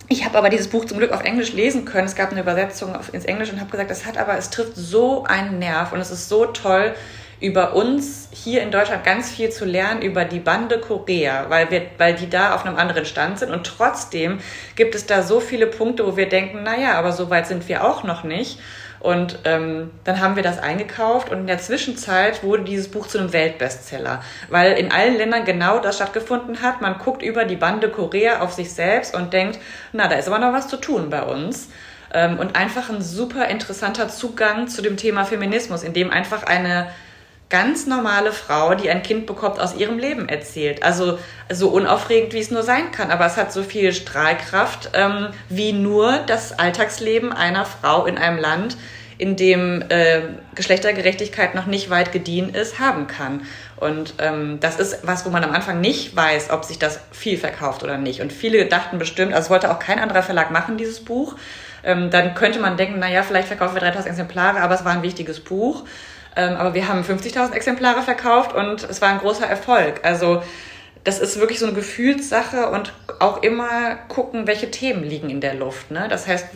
[0.10, 2.06] Ich habe aber dieses Buch zum Glück auf Englisch lesen können.
[2.06, 5.24] Es gab eine Übersetzung ins Englische und habe gesagt, das hat aber, es trifft so
[5.24, 6.94] einen Nerv und es ist so toll,
[7.42, 11.82] über uns hier in Deutschland ganz viel zu lernen über die Bande Korea, weil wir,
[11.98, 14.40] weil die da auf einem anderen Stand sind und trotzdem
[14.76, 17.84] gibt es da so viele Punkte, wo wir denken, naja, aber so weit sind wir
[17.84, 18.60] auch noch nicht.
[19.00, 23.18] Und ähm, dann haben wir das eingekauft und in der Zwischenzeit wurde dieses Buch zu
[23.18, 26.82] einem Weltbestseller, weil in allen Ländern genau das stattgefunden hat.
[26.82, 29.58] Man guckt über die Bande Korea auf sich selbst und denkt,
[29.92, 31.70] na, da ist aber noch was zu tun bei uns.
[32.14, 36.88] Ähm, und einfach ein super interessanter Zugang zu dem Thema Feminismus, in dem einfach eine
[37.52, 40.82] ganz normale Frau, die ein Kind bekommt, aus ihrem Leben erzählt.
[40.82, 41.20] Also
[41.52, 43.12] so unaufregend, wie es nur sein kann.
[43.12, 48.40] Aber es hat so viel Strahlkraft ähm, wie nur das Alltagsleben einer Frau in einem
[48.40, 48.78] Land,
[49.18, 50.22] in dem äh,
[50.56, 53.42] Geschlechtergerechtigkeit noch nicht weit gediehen ist, haben kann.
[53.76, 57.38] Und ähm, das ist was, wo man am Anfang nicht weiß, ob sich das viel
[57.38, 58.22] verkauft oder nicht.
[58.22, 61.36] Und viele dachten bestimmt, also wollte auch kein anderer Verlag machen, dieses Buch.
[61.84, 65.04] Ähm, dann könnte man denken, naja, vielleicht verkaufen wir 3000 Exemplare, aber es war ein
[65.04, 65.84] wichtiges Buch.
[66.36, 70.02] Ähm, aber wir haben 50.000 Exemplare verkauft und es war ein großer Erfolg.
[70.04, 70.42] Also
[71.04, 75.56] das ist wirklich so eine Gefühlssache und auch immer gucken, welche Themen liegen in der
[75.56, 75.92] Luft.
[75.92, 76.08] Ne?
[76.10, 76.48] Das heißt,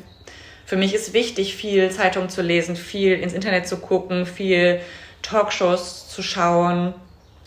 [0.65, 4.79] für mich ist wichtig, viel Zeitung zu lesen, viel ins Internet zu gucken, viel
[5.21, 6.93] Talkshows zu schauen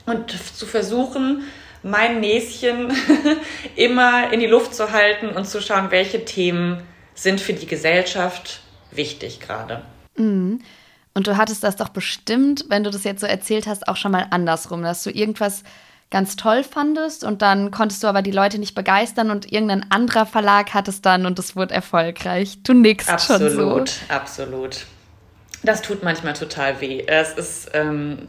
[0.06, 1.44] und zu versuchen,
[1.82, 2.92] mein Näschen
[3.76, 6.82] immer in die Luft zu halten und zu schauen, welche Themen
[7.14, 8.60] sind für die Gesellschaft
[8.90, 9.82] wichtig gerade.
[10.16, 10.60] Mhm.
[11.18, 14.12] Und du hattest das doch bestimmt, wenn du das jetzt so erzählt hast, auch schon
[14.12, 15.64] mal andersrum, dass du irgendwas
[16.12, 20.26] ganz toll fandest und dann konntest du aber die Leute nicht begeistern und irgendein anderer
[20.26, 22.62] Verlag hat es dann und es wurde erfolgreich.
[22.62, 23.70] Du nix absolut, schon so.
[23.70, 24.86] Absolut, absolut.
[25.64, 27.02] Das tut manchmal total weh.
[27.04, 28.28] Es ist, ähm,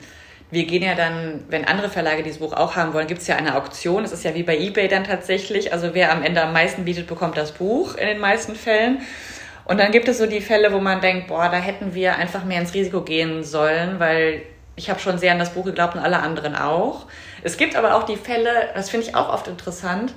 [0.49, 3.35] wir gehen ja dann, wenn andere Verlage dieses Buch auch haben wollen, gibt es ja
[3.35, 4.03] eine Auktion.
[4.03, 5.73] Es ist ja wie bei eBay dann tatsächlich.
[5.73, 9.03] Also wer am Ende am meisten bietet, bekommt das Buch in den meisten Fällen.
[9.69, 12.43] Und dann gibt es so die Fälle, wo man denkt, boah, da hätten wir einfach
[12.43, 14.41] mehr ins Risiko gehen sollen, weil
[14.75, 17.05] ich habe schon sehr an das Buch geglaubt und alle anderen auch.
[17.43, 20.11] Es gibt aber auch die Fälle, das finde ich auch oft interessant,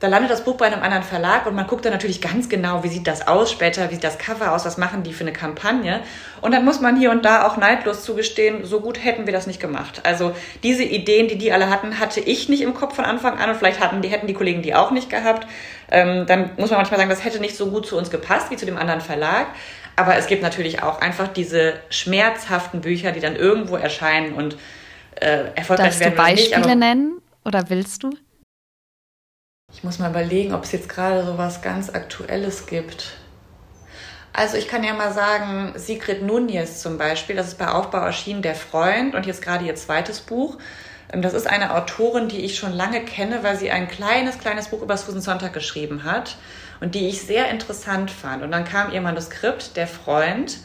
[0.00, 2.82] da landet das Buch bei einem anderen Verlag und man guckt dann natürlich ganz genau,
[2.82, 5.32] wie sieht das aus später, wie sieht das Cover aus, was machen die für eine
[5.34, 6.00] Kampagne.
[6.40, 9.46] Und dann muss man hier und da auch neidlos zugestehen, so gut hätten wir das
[9.46, 10.00] nicht gemacht.
[10.04, 13.50] Also diese Ideen, die die alle hatten, hatte ich nicht im Kopf von Anfang an
[13.50, 15.46] und vielleicht hatten die, hätten die Kollegen die auch nicht gehabt.
[15.90, 18.56] Ähm, dann muss man manchmal sagen, das hätte nicht so gut zu uns gepasst wie
[18.56, 19.48] zu dem anderen Verlag.
[19.96, 24.56] Aber es gibt natürlich auch einfach diese schmerzhaften Bücher, die dann irgendwo erscheinen und
[25.16, 26.16] äh, erfolgreich Darfst werden.
[26.16, 28.14] Darfst du Beispiele nicht, nennen oder willst du?
[29.72, 33.12] Ich muss mal überlegen, ob es jetzt gerade so was ganz Aktuelles gibt.
[34.32, 38.42] Also ich kann ja mal sagen, Sigrid Nunez zum Beispiel, das ist bei Aufbau erschienen,
[38.42, 40.58] Der Freund und jetzt gerade ihr zweites Buch.
[41.12, 44.68] Ähm, das ist eine Autorin, die ich schon lange kenne, weil sie ein kleines, kleines
[44.68, 46.36] Buch über Susan Sonntag geschrieben hat
[46.80, 48.42] und die ich sehr interessant fand.
[48.42, 50.58] Und dann kam ihr Manuskript, Der Freund,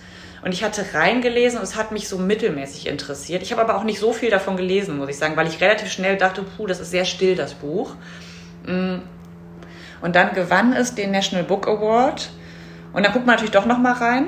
[0.43, 3.41] und ich hatte reingelesen und es hat mich so mittelmäßig interessiert.
[3.41, 5.91] Ich habe aber auch nicht so viel davon gelesen, muss ich sagen, weil ich relativ
[5.91, 7.95] schnell dachte, puh, das ist sehr still, das Buch.
[8.65, 9.01] Mm.
[10.01, 12.29] Und dann gewann es den National Book Award.
[12.93, 14.27] Und dann guckt man natürlich doch noch mal rein.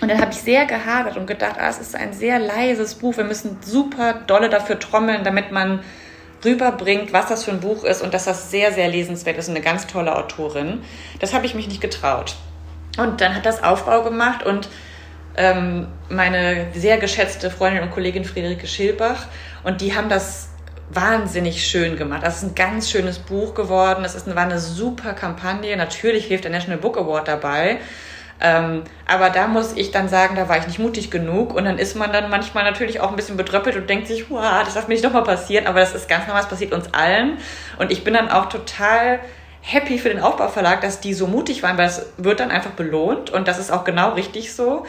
[0.00, 3.16] Und dann habe ich sehr gehadert und gedacht, ah, es ist ein sehr leises Buch.
[3.16, 5.80] Wir müssen super dolle dafür trommeln, damit man
[6.44, 9.48] rüberbringt, was das für ein Buch ist und dass das sehr, sehr lesenswert ist.
[9.48, 10.82] Eine ganz tolle Autorin.
[11.20, 12.36] Das habe ich mich nicht getraut.
[12.98, 14.68] Und dann hat das Aufbau gemacht und
[15.36, 19.26] ähm, meine sehr geschätzte Freundin und Kollegin Friederike Schilbach
[19.64, 20.50] und die haben das
[20.90, 22.22] wahnsinnig schön gemacht.
[22.22, 24.04] Das ist ein ganz schönes Buch geworden.
[24.04, 25.76] Es ist, war eine super Kampagne.
[25.76, 27.78] Natürlich hilft der National Book Award dabei.
[28.40, 31.54] Ähm, aber da muss ich dann sagen, da war ich nicht mutig genug.
[31.54, 34.62] Und dann ist man dann manchmal natürlich auch ein bisschen betröppelt und denkt sich, wow,
[34.64, 35.66] das darf mir nicht nochmal passieren.
[35.66, 37.38] Aber das ist ganz normal, das passiert uns allen.
[37.78, 39.20] Und ich bin dann auch total
[39.66, 43.30] happy für den Aufbauverlag, dass die so mutig waren, weil es wird dann einfach belohnt
[43.30, 44.84] und das ist auch genau richtig so.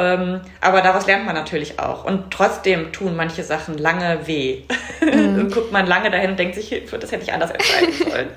[0.00, 2.04] Ähm, aber daraus lernt man natürlich auch.
[2.04, 4.62] Und trotzdem tun manche Sachen lange weh.
[5.02, 5.10] Mhm.
[5.36, 8.28] Dann guckt man lange dahin und denkt sich, das hätte ich anders entscheiden sollen.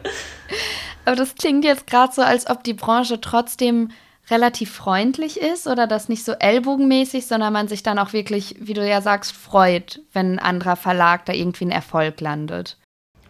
[1.06, 3.92] aber das klingt jetzt gerade so, als ob die Branche trotzdem
[4.30, 8.74] relativ freundlich ist oder das nicht so ellbogenmäßig, sondern man sich dann auch wirklich, wie
[8.74, 12.78] du ja sagst, freut, wenn ein anderer Verlag da irgendwie einen Erfolg landet.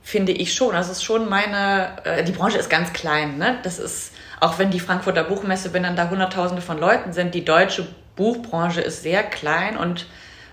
[0.01, 0.75] Finde ich schon.
[0.75, 3.59] Also es ist schon meine, äh, die Branche ist ganz klein, ne?
[3.63, 7.45] Das ist, auch wenn die Frankfurter Buchmesse, wenn dann da Hunderttausende von Leuten sind, die
[7.45, 10.07] deutsche Buchbranche ist sehr klein und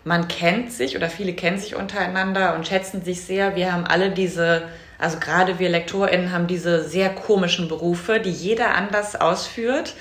[0.05, 3.55] man kennt sich oder viele kennen sich untereinander und schätzen sich sehr.
[3.55, 4.62] Wir haben alle diese,
[4.99, 9.94] also gerade wir LektorInnen haben diese sehr komischen Berufe, die jeder anders ausführt.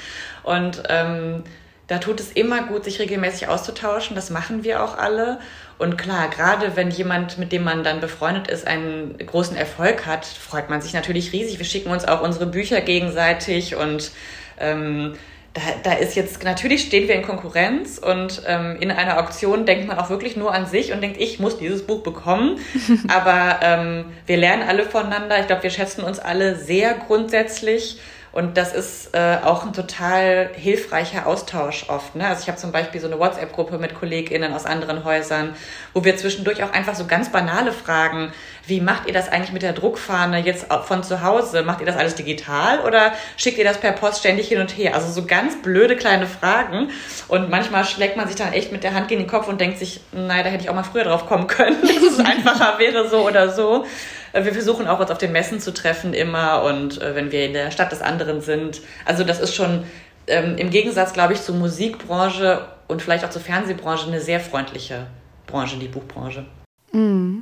[0.43, 1.43] Und ähm,
[1.88, 4.15] da tut es immer gut, sich regelmäßig auszutauschen.
[4.15, 5.39] Das machen wir auch alle.
[5.80, 10.26] Und klar, gerade wenn jemand, mit dem man dann befreundet ist, einen großen Erfolg hat,
[10.26, 11.58] freut man sich natürlich riesig.
[11.58, 14.12] Wir schicken uns auch unsere Bücher gegenseitig und
[14.60, 15.15] ähm,
[15.60, 19.88] da, da ist jetzt, natürlich stehen wir in Konkurrenz und ähm, in einer Auktion denkt
[19.88, 22.60] man auch wirklich nur an sich und denkt, ich muss dieses Buch bekommen.
[23.08, 25.39] Aber ähm, wir lernen alle voneinander.
[25.39, 28.00] Ich glaube, wir schätzen uns alle sehr grundsätzlich.
[28.32, 32.15] Und das ist äh, auch ein total hilfreicher Austausch oft.
[32.15, 32.28] Ne?
[32.28, 35.56] Also ich habe zum Beispiel so eine WhatsApp-Gruppe mit KollegInnen aus anderen Häusern,
[35.93, 38.32] wo wir zwischendurch auch einfach so ganz banale Fragen,
[38.69, 41.63] wie macht ihr das eigentlich mit der Druckfahne jetzt von zu Hause?
[41.63, 44.95] Macht ihr das alles digital oder schickt ihr das per Post ständig hin und her?
[44.95, 46.89] Also so ganz blöde kleine Fragen.
[47.27, 49.79] Und manchmal schlägt man sich dann echt mit der Hand gegen den Kopf und denkt
[49.79, 53.10] sich, nein, da hätte ich auch mal früher drauf kommen können, dass es einfacher wäre
[53.10, 53.86] so oder so.
[54.34, 57.45] Äh, wir versuchen auch uns auf den Messen zu treffen immer und äh, wenn wir
[57.45, 58.82] in der Stadt des anderen sind.
[59.05, 59.84] Also das ist schon
[60.27, 65.08] ähm, im Gegensatz, glaube ich, zur Musikbranche und vielleicht auch zur Fernsehbranche eine sehr freundliche
[65.47, 66.45] Branche, die Buchbranche.
[66.91, 67.39] Mm.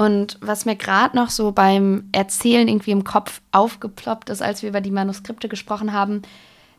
[0.00, 4.70] Und was mir gerade noch so beim Erzählen irgendwie im Kopf aufgeploppt ist, als wir
[4.70, 6.22] über die Manuskripte gesprochen haben,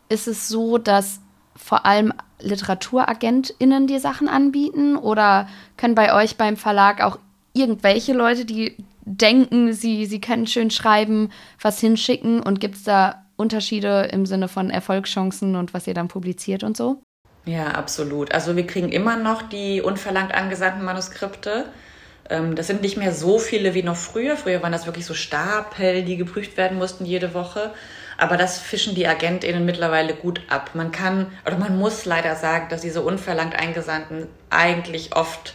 [0.10, 1.20] ist es so, dass
[1.56, 7.20] vor allem LiteraturagentInnen die Sachen anbieten oder können bei euch beim Verlag auch
[7.54, 11.30] irgendwelche Leute, die denken, sie, sie können schön schreiben,
[11.62, 12.42] was hinschicken?
[12.42, 16.76] Und gibt es da Unterschiede im Sinne von Erfolgschancen und was ihr dann publiziert und
[16.76, 17.04] so?
[17.46, 18.34] Ja, absolut.
[18.34, 21.66] Also wir kriegen immer noch die unverlangt angesandten Manuskripte.
[22.32, 24.38] Ähm, das sind nicht mehr so viele wie noch früher.
[24.38, 27.72] Früher waren das wirklich so Stapel, die geprüft werden mussten jede Woche.
[28.18, 30.72] Aber das fischen die AgentInnen mittlerweile gut ab.
[30.74, 35.54] Man kann, oder man muss leider sagen, dass diese unverlangt Eingesandten eigentlich oft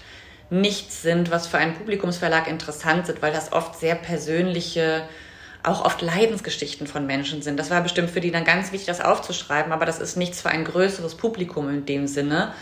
[0.51, 5.03] nichts sind, was für einen Publikumsverlag interessant sind, weil das oft sehr persönliche,
[5.63, 7.59] auch oft Leidensgeschichten von Menschen sind.
[7.59, 10.51] Das war bestimmt für die dann ganz wichtig, das aufzuschreiben, aber das ist nichts für
[10.51, 12.53] ein größeres Publikum in dem Sinne.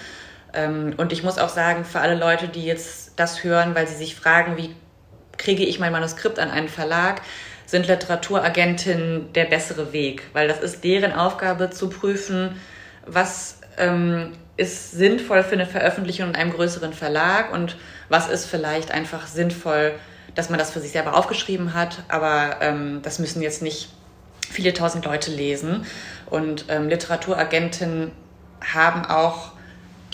[0.55, 3.97] Ähm, und ich muss auch sagen, für alle Leute, die jetzt das hören, weil sie
[3.97, 4.75] sich fragen, wie
[5.37, 7.23] kriege ich mein Manuskript an einen Verlag,
[7.67, 12.61] sind Literaturagentinnen der bessere Weg, weil das ist deren Aufgabe zu prüfen,
[13.07, 17.77] was ähm, ist sinnvoll für eine Veröffentlichung in einem größeren Verlag und
[18.09, 19.95] was ist vielleicht einfach sinnvoll,
[20.35, 23.88] dass man das für sich selber aufgeschrieben hat, aber ähm, das müssen jetzt nicht
[24.51, 25.87] viele tausend Leute lesen.
[26.31, 28.12] Und ähm, Literaturagenten
[28.61, 29.53] haben auch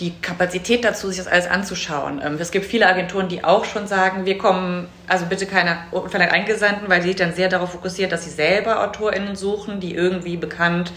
[0.01, 2.21] die Kapazität dazu, sich das alles anzuschauen.
[2.23, 6.33] Ähm, es gibt viele Agenturen, die auch schon sagen, wir kommen, also bitte keine Verlag
[6.33, 10.37] Eingesandten, weil sie sich dann sehr darauf fokussieren, dass sie selber AutorInnen suchen, die irgendwie
[10.37, 10.91] bekannt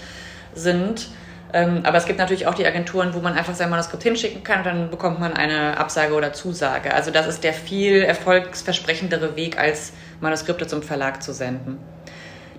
[0.55, 1.09] sind.
[1.53, 4.61] Ähm, aber es gibt natürlich auch die Agenturen, wo man einfach sein Manuskript hinschicken kann
[4.61, 6.93] und dann bekommt man eine Absage oder Zusage.
[6.95, 11.79] Also das ist der viel erfolgsversprechendere Weg, als Manuskripte zum Verlag zu senden.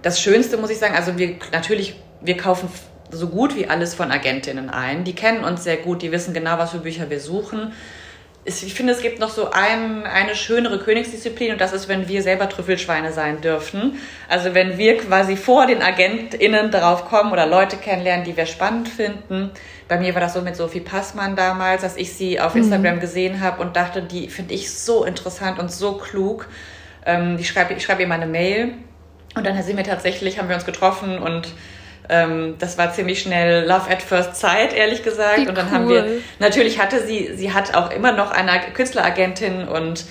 [0.04, 2.70] Das Schönste muss ich sagen, also wir natürlich, wir kaufen
[3.12, 5.04] so gut wie alles von Agentinnen ein.
[5.04, 7.74] Die kennen uns sehr gut, die wissen genau, was für Bücher wir suchen
[8.46, 12.22] ich finde, es gibt noch so ein, eine schönere Königsdisziplin und das ist, wenn wir
[12.22, 13.98] selber Trüffelschweine sein dürfen.
[14.30, 18.88] Also wenn wir quasi vor den AgentInnen darauf kommen oder Leute kennenlernen, die wir spannend
[18.88, 19.50] finden.
[19.88, 22.62] Bei mir war das so mit Sophie Passmann damals, dass ich sie auf mhm.
[22.62, 23.00] Instagram mhm.
[23.00, 26.48] gesehen habe und dachte, die finde ich so interessant und so klug.
[27.04, 28.74] Ähm, ich schreibe ich schreib ihr mal eine Mail
[29.36, 31.48] und dann sind wir tatsächlich, haben wir uns getroffen und
[32.10, 35.42] Ähm, das war ziemlich schnell Love at First Sight, ehrlich gesagt.
[35.42, 35.74] Wie und dann cool.
[35.74, 36.08] haben wir,
[36.40, 40.06] natürlich hatte sie, sie hat auch immer noch eine Künstleragentin und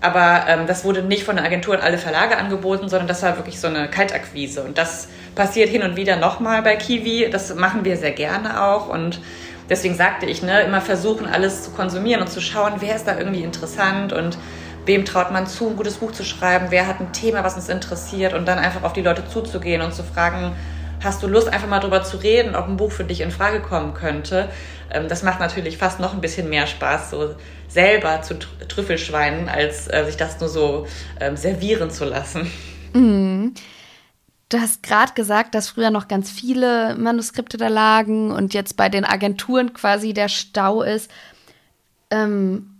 [0.00, 3.38] aber ähm, das wurde nicht von der Agentur an alle Verlage angeboten, sondern das war
[3.38, 4.62] wirklich so eine Kaltakquise.
[4.62, 7.30] Und das passiert hin und wieder nochmal bei Kiwi.
[7.30, 8.90] Das machen wir sehr gerne auch.
[8.90, 9.18] Und
[9.70, 13.16] deswegen sagte ich, ne, immer versuchen, alles zu konsumieren und zu schauen, wer ist da
[13.16, 14.36] irgendwie interessant und
[14.84, 17.70] wem traut man zu, ein gutes Buch zu schreiben, wer hat ein Thema, was uns
[17.70, 20.52] interessiert und dann einfach auf die Leute zuzugehen und zu fragen,
[21.04, 23.60] hast du Lust, einfach mal darüber zu reden, ob ein Buch für dich in Frage
[23.60, 24.48] kommen könnte?
[24.90, 27.34] Ähm, das macht natürlich fast noch ein bisschen mehr Spaß, so
[27.68, 28.38] selber zu
[28.68, 30.86] Trüffelschweinen, als äh, sich das nur so
[31.20, 32.50] ähm, servieren zu lassen.
[32.92, 33.54] Mhm.
[34.50, 38.88] Du hast gerade gesagt, dass früher noch ganz viele Manuskripte da lagen und jetzt bei
[38.88, 41.10] den Agenturen quasi der Stau ist.
[42.10, 42.73] Ähm,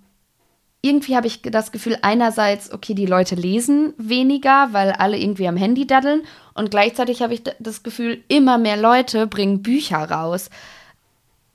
[0.84, 5.56] irgendwie habe ich das Gefühl, einerseits, okay, die Leute lesen weniger, weil alle irgendwie am
[5.56, 6.24] Handy daddeln.
[6.52, 10.50] Und gleichzeitig habe ich das Gefühl, immer mehr Leute bringen Bücher raus.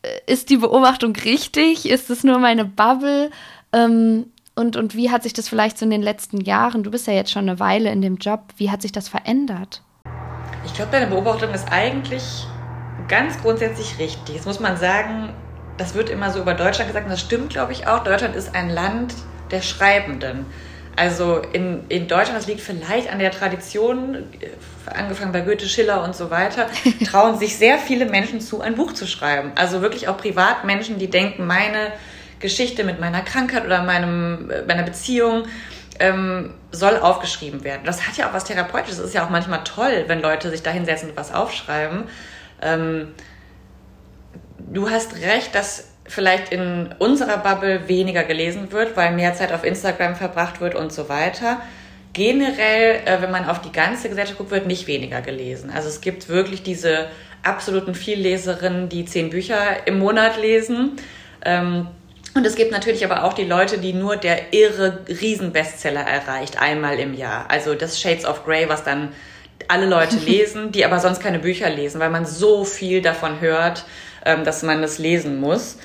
[0.01, 1.87] Äh, ist die Beobachtung richtig?
[1.87, 3.29] Ist es nur meine Bubble?
[3.71, 7.05] Ähm, und, und wie hat sich das vielleicht so in den letzten Jahren, du bist
[7.05, 9.83] ja jetzt schon eine Weile in dem Job, wie hat sich das verändert?
[10.65, 12.47] Ich glaube, deine Beobachtung ist eigentlich
[13.07, 14.35] ganz grundsätzlich richtig.
[14.35, 15.33] Jetzt muss man sagen,
[15.79, 18.03] das wird immer so über Deutschland gesagt und das stimmt, glaube ich, auch.
[18.03, 19.13] Deutschland ist ein Land
[19.49, 20.45] der Schreibenden.
[20.95, 24.49] Also in, in Deutschland, das liegt vielleicht an der Tradition, äh,
[24.91, 26.67] angefangen bei Goethe, Schiller und so weiter,
[27.09, 29.53] trauen sich sehr viele Menschen zu, ein Buch zu schreiben.
[29.55, 31.93] Also wirklich auch Privatmenschen, die denken, meine
[32.39, 35.45] Geschichte mit meiner Krankheit oder meinem, äh, meiner Beziehung
[35.99, 37.81] ähm, soll aufgeschrieben werden.
[37.85, 38.99] Das hat ja auch was Therapeutisches.
[38.99, 42.03] Es ist ja auch manchmal toll, wenn Leute sich da hinsetzen und was aufschreiben.
[42.61, 43.13] Ähm,
[44.71, 49.63] du hast recht, dass vielleicht in unserer Bubble weniger gelesen wird, weil mehr Zeit auf
[49.63, 51.61] Instagram verbracht wird und so weiter.
[52.13, 55.71] Generell, äh, wenn man auf die ganze Gesellschaft guckt, wird nicht weniger gelesen.
[55.73, 57.07] Also es gibt wirklich diese
[57.43, 60.93] absoluten Vielleserinnen, die zehn Bücher im Monat lesen.
[61.45, 61.87] Ähm,
[62.35, 66.99] und es gibt natürlich aber auch die Leute, die nur der irre Riesenbestseller erreicht, einmal
[66.99, 67.45] im Jahr.
[67.49, 69.13] Also das Shades of Grey, was dann
[69.67, 73.85] alle Leute lesen, die aber sonst keine Bücher lesen, weil man so viel davon hört
[74.29, 75.77] ähm, dass man das lesen muss.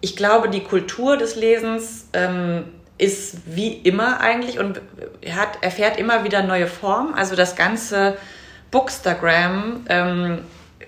[0.00, 2.64] Ich glaube, die Kultur des Lesens ähm,
[2.98, 4.80] ist wie immer eigentlich und
[5.30, 7.14] hat, erfährt immer wieder neue Formen.
[7.14, 8.16] Also das ganze
[8.70, 10.38] Bookstagram ähm,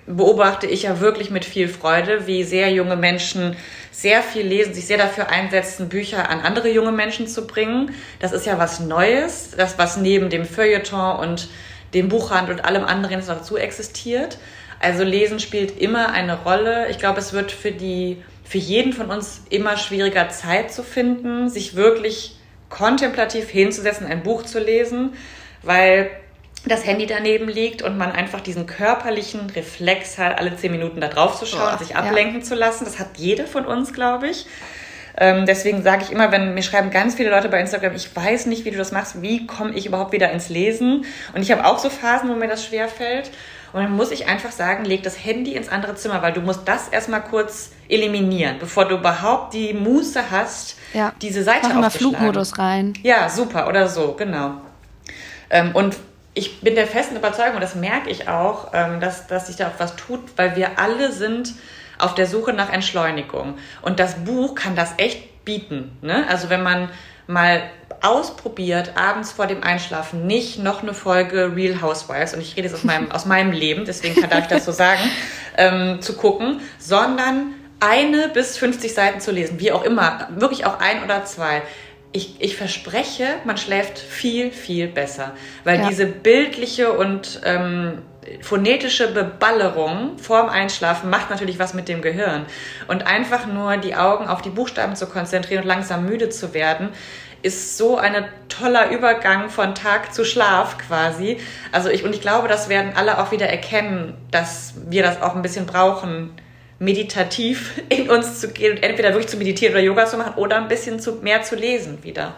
[0.07, 3.55] beobachte ich ja wirklich mit viel Freude, wie sehr junge Menschen
[3.91, 7.95] sehr viel lesen, sich sehr dafür einsetzen, Bücher an andere junge Menschen zu bringen.
[8.19, 11.49] Das ist ja was Neues, das was neben dem Feuilleton und
[11.93, 14.37] dem Buchhandel und allem anderen dazu existiert.
[14.79, 16.89] Also Lesen spielt immer eine Rolle.
[16.89, 21.49] Ich glaube, es wird für die, für jeden von uns immer schwieriger Zeit zu finden,
[21.49, 22.35] sich wirklich
[22.69, 25.13] kontemplativ hinzusetzen, ein Buch zu lesen,
[25.63, 26.09] weil
[26.67, 31.07] das Handy daneben liegt und man einfach diesen körperlichen Reflex hat, alle zehn Minuten da
[31.07, 32.45] drauf zu schauen, oh, sich ablenken ja.
[32.45, 32.85] zu lassen.
[32.85, 34.47] Das hat jeder von uns, glaube ich.
[35.17, 38.47] Ähm, deswegen sage ich immer, wenn mir schreiben ganz viele Leute bei Instagram, ich weiß
[38.47, 41.05] nicht, wie du das machst, wie komme ich überhaupt wieder ins Lesen?
[41.33, 43.31] Und ich habe auch so Phasen, wo mir das schwer fällt.
[43.75, 46.65] Und dann muss ich einfach sagen, leg das Handy ins andere Zimmer, weil du musst
[46.65, 51.11] das erstmal kurz eliminieren, bevor du überhaupt die Muße hast, ja.
[51.21, 52.93] diese Seite Mach mal Flugmodus rein.
[53.03, 54.53] Ja, super, oder so, genau.
[55.49, 55.97] Ähm, und
[56.33, 59.67] ich bin der festen Überzeugung, und das merke ich auch, ähm, dass, dass sich da
[59.67, 61.53] auch was tut, weil wir alle sind
[61.97, 63.57] auf der Suche nach Entschleunigung.
[63.81, 65.97] Und das Buch kann das echt bieten.
[66.01, 66.25] Ne?
[66.29, 66.87] Also wenn man
[67.27, 67.61] mal
[68.05, 72.75] ausprobiert, abends vor dem Einschlafen nicht noch eine Folge Real Housewives, und ich rede jetzt
[72.75, 75.01] aus meinem, aus meinem Leben, deswegen kann ich das so sagen,
[75.57, 80.79] ähm, zu gucken, sondern eine bis 50 Seiten zu lesen, wie auch immer, wirklich auch
[80.79, 81.61] ein oder zwei.
[82.11, 85.33] Ich, ich verspreche, man schläft viel, viel besser,
[85.65, 85.89] weil ja.
[85.89, 88.03] diese bildliche und ähm,
[88.41, 92.45] phonetische Beballerung vorm Einschlafen macht natürlich was mit dem Gehirn.
[92.87, 96.89] Und einfach nur die Augen auf die Buchstaben zu konzentrieren und langsam müde zu werden,
[97.45, 101.37] ist so ein toller Übergang von Tag zu Schlaf quasi.
[101.71, 105.35] Also ich, und ich glaube, das werden alle auch wieder erkennen, dass wir das auch
[105.35, 106.31] ein bisschen brauchen,
[106.79, 110.57] meditativ in uns zu gehen und entweder wirklich zu meditieren oder Yoga zu machen oder
[110.57, 112.33] ein bisschen zu, mehr zu lesen wieder.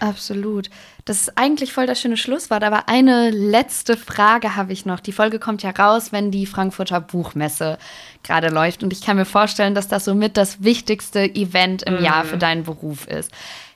[0.00, 0.68] Absolut.
[1.04, 4.98] Das ist eigentlich voll das schöne Schlusswort, aber eine letzte Frage habe ich noch.
[4.98, 7.78] Die Folge kommt ja raus, wenn die Frankfurter Buchmesse
[8.24, 8.82] gerade läuft.
[8.82, 12.04] Und ich kann mir vorstellen, dass das somit das wichtigste Event im mhm.
[12.04, 13.30] Jahr für deinen Beruf ist.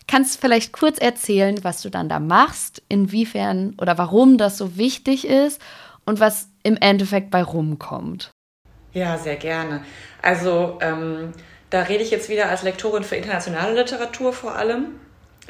[0.09, 4.77] Kannst du vielleicht kurz erzählen, was du dann da machst, inwiefern oder warum das so
[4.77, 5.61] wichtig ist
[6.05, 8.31] und was im Endeffekt bei rumkommt?
[8.93, 9.83] Ja, sehr gerne.
[10.23, 11.33] Also ähm,
[11.71, 15.01] da rede ich jetzt wieder als Lektorin für internationale Literatur vor allem.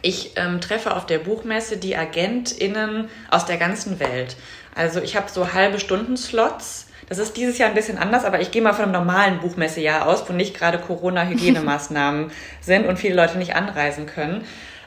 [0.03, 4.37] ich ähm, treffe auf der Buchmesse die AgentInnen aus der ganzen Welt.
[4.75, 6.86] Also ich habe so halbe Stunden-Slots.
[7.09, 10.07] Das ist dieses Jahr ein bisschen anders, aber ich gehe mal von einem normalen Buchmessejahr
[10.07, 12.31] aus, wo nicht gerade Corona-Hygienemaßnahmen
[12.61, 14.45] sind und viele Leute nicht anreisen können.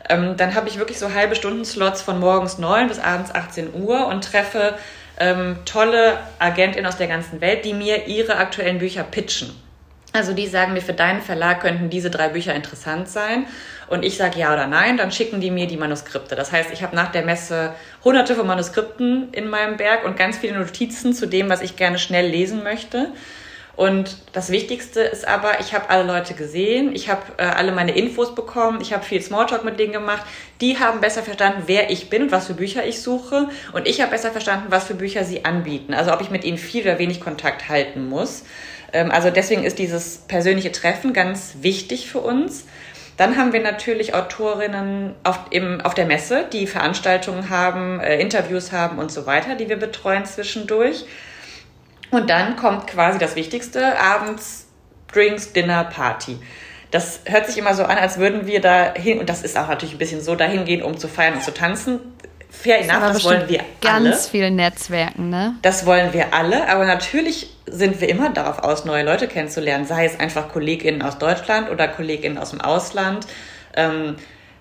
[0.10, 4.08] Ähm, dann habe ich wirklich so halbe Stunden-Slots von morgens 9 bis abends 18 Uhr
[4.08, 4.74] und treffe
[5.20, 9.52] ähm, tolle AgentInnen aus der ganzen Welt, die mir ihre aktuellen Bücher pitchen.
[10.12, 13.46] Also die sagen mir, für deinen Verlag könnten diese drei Bücher interessant sein.
[13.90, 16.36] Und ich sage ja oder nein, dann schicken die mir die Manuskripte.
[16.36, 17.74] Das heißt, ich habe nach der Messe
[18.04, 21.98] hunderte von Manuskripten in meinem Berg und ganz viele Notizen zu dem, was ich gerne
[21.98, 23.12] schnell lesen möchte.
[23.80, 27.96] Und das Wichtigste ist aber, ich habe alle Leute gesehen, ich habe äh, alle meine
[27.96, 30.24] Infos bekommen, ich habe viel Smalltalk mit denen gemacht.
[30.60, 33.48] Die haben besser verstanden, wer ich bin und was für Bücher ich suche.
[33.72, 35.94] Und ich habe besser verstanden, was für Bücher sie anbieten.
[35.94, 38.44] Also ob ich mit ihnen viel oder wenig Kontakt halten muss.
[38.92, 42.66] Ähm, also deswegen ist dieses persönliche Treffen ganz wichtig für uns.
[43.20, 48.72] Dann haben wir natürlich Autorinnen auf, im, auf der Messe, die Veranstaltungen haben, äh, Interviews
[48.72, 51.04] haben und so weiter, die wir betreuen zwischendurch.
[52.12, 54.70] Und dann kommt quasi das Wichtigste, abends
[55.12, 56.38] Drinks, Dinner, Party.
[56.92, 59.68] Das hört sich immer so an, als würden wir da hin, und das ist auch
[59.68, 62.00] natürlich ein bisschen so, dahin gehen, um zu feiern und zu tanzen.
[62.50, 64.10] Fair enough, das, das wollen wir ganz alle.
[64.10, 65.56] Ganz viel Netzwerken, ne?
[65.62, 70.06] Das wollen wir alle, aber natürlich sind wir immer darauf aus, neue Leute kennenzulernen, sei
[70.06, 73.28] es einfach KollegInnen aus Deutschland oder KollegInnen aus dem Ausland.
[73.76, 74.16] Ähm,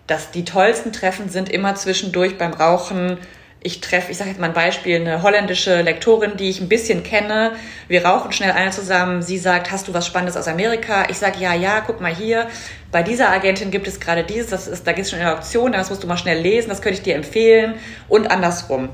[0.07, 3.19] dass die tollsten Treffen sind immer zwischendurch beim Rauchen,
[3.61, 7.03] ich treffe, ich sage jetzt mal ein Beispiel, eine holländische Lektorin, die ich ein bisschen
[7.03, 7.53] kenne.
[7.89, 9.21] Wir rauchen schnell eine zusammen.
[9.21, 11.07] Sie sagt, hast du was Spannendes aus Amerika?
[11.11, 12.47] Ich sage, ja, ja, guck mal hier.
[12.93, 15.73] Bei dieser Agentin gibt es gerade dieses, das ist, da gibt es schon eine Auktion,
[15.73, 17.75] das musst du mal schnell lesen, das könnte ich dir empfehlen.
[18.09, 18.91] Und andersrum.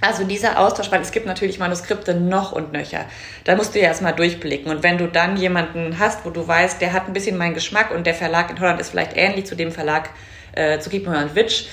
[0.00, 3.06] Also dieser Austausch, weil es gibt natürlich Manuskripte noch und nöcher.
[3.44, 4.70] Da musst du ja erstmal durchblicken.
[4.70, 7.90] Und wenn du dann jemanden hast, wo du weißt, der hat ein bisschen meinen Geschmack
[7.94, 10.10] und der Verlag in Holland ist vielleicht ähnlich zu dem Verlag
[10.52, 11.66] äh, zu Kiepenheuer und Witsch,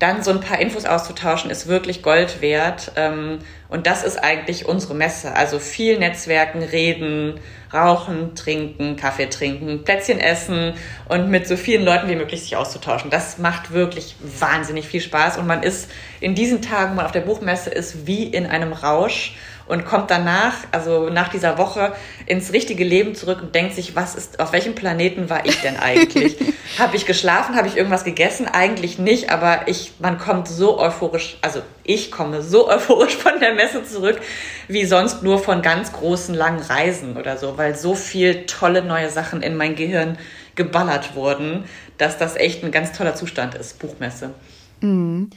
[0.00, 2.92] dann so ein paar Infos auszutauschen, ist wirklich Gold wert.
[2.96, 3.38] Ähm,
[3.68, 5.36] und das ist eigentlich unsere Messe.
[5.36, 7.38] Also viel Netzwerken, reden,
[7.72, 10.72] rauchen, trinken, Kaffee trinken, Plätzchen essen
[11.08, 13.10] und mit so vielen Leuten wie möglich sich auszutauschen.
[13.10, 15.36] Das macht wirklich wahnsinnig viel Spaß.
[15.36, 15.90] Und man ist
[16.20, 19.36] in diesen Tagen, wo man auf der Buchmesse ist, wie in einem Rausch
[19.70, 21.92] und kommt danach, also nach dieser Woche,
[22.26, 25.76] ins richtige Leben zurück und denkt sich, was ist, auf welchem Planeten war ich denn
[25.76, 26.36] eigentlich?
[26.78, 27.54] habe ich geschlafen?
[27.54, 28.48] Habe ich irgendwas gegessen?
[28.48, 33.54] Eigentlich nicht, aber ich, man kommt so euphorisch, also ich komme so euphorisch von der
[33.54, 34.20] Messe zurück,
[34.66, 39.08] wie sonst nur von ganz großen, langen Reisen oder so, weil so viel tolle neue
[39.08, 40.18] Sachen in mein Gehirn
[40.56, 41.64] geballert wurden,
[41.96, 44.30] dass das echt ein ganz toller Zustand ist, Buchmesse.
[44.80, 45.30] Mhm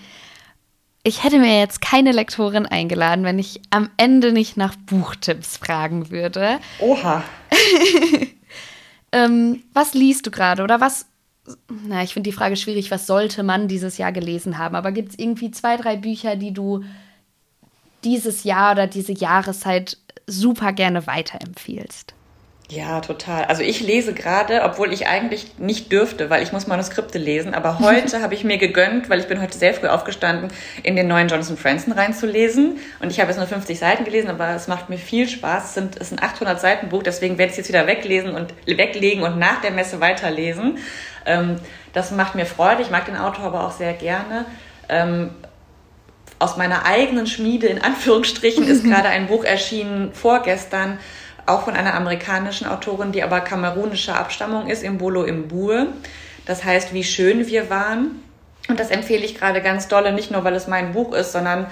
[1.03, 6.09] ich hätte mir jetzt keine Lektorin eingeladen, wenn ich am Ende nicht nach Buchtipps fragen
[6.09, 6.59] würde.
[6.79, 7.23] Oha.
[9.11, 11.05] ähm, was liest du gerade oder was?
[11.69, 14.75] Na, ich finde die Frage schwierig, was sollte man dieses Jahr gelesen haben?
[14.75, 16.85] Aber gibt es irgendwie zwei, drei Bücher, die du
[18.05, 22.13] dieses Jahr oder diese Jahreszeit super gerne weiterempfiehlst?
[22.69, 23.45] Ja, total.
[23.45, 27.53] Also ich lese gerade, obwohl ich eigentlich nicht dürfte, weil ich muss Manuskripte lesen.
[27.53, 30.51] Aber heute habe ich mir gegönnt, weil ich bin heute sehr früh aufgestanden,
[30.81, 32.79] in den neuen Jonathan Franzen reinzulesen.
[33.01, 35.65] Und ich habe jetzt nur 50 Seiten gelesen, aber es macht mir viel Spaß.
[35.65, 38.33] Es, sind, es ist ein 800 Seiten Buch, deswegen werde ich es jetzt wieder weglesen
[38.33, 40.79] und weglegen und nach der Messe weiterlesen.
[41.25, 41.57] Ähm,
[41.91, 42.81] das macht mir Freude.
[42.81, 44.45] Ich mag den Autor aber auch sehr gerne.
[44.89, 45.31] Ähm,
[46.39, 50.99] aus meiner eigenen Schmiede, in Anführungsstrichen, ist gerade ein Buch erschienen vorgestern,
[51.45, 55.87] auch von einer amerikanischen Autorin, die aber kamerunischer Abstammung ist, Imbolo Imbue.
[56.45, 58.21] Das heißt, wie schön wir waren.
[58.69, 61.67] Und das empfehle ich gerade ganz dolle, nicht nur weil es mein Buch ist, sondern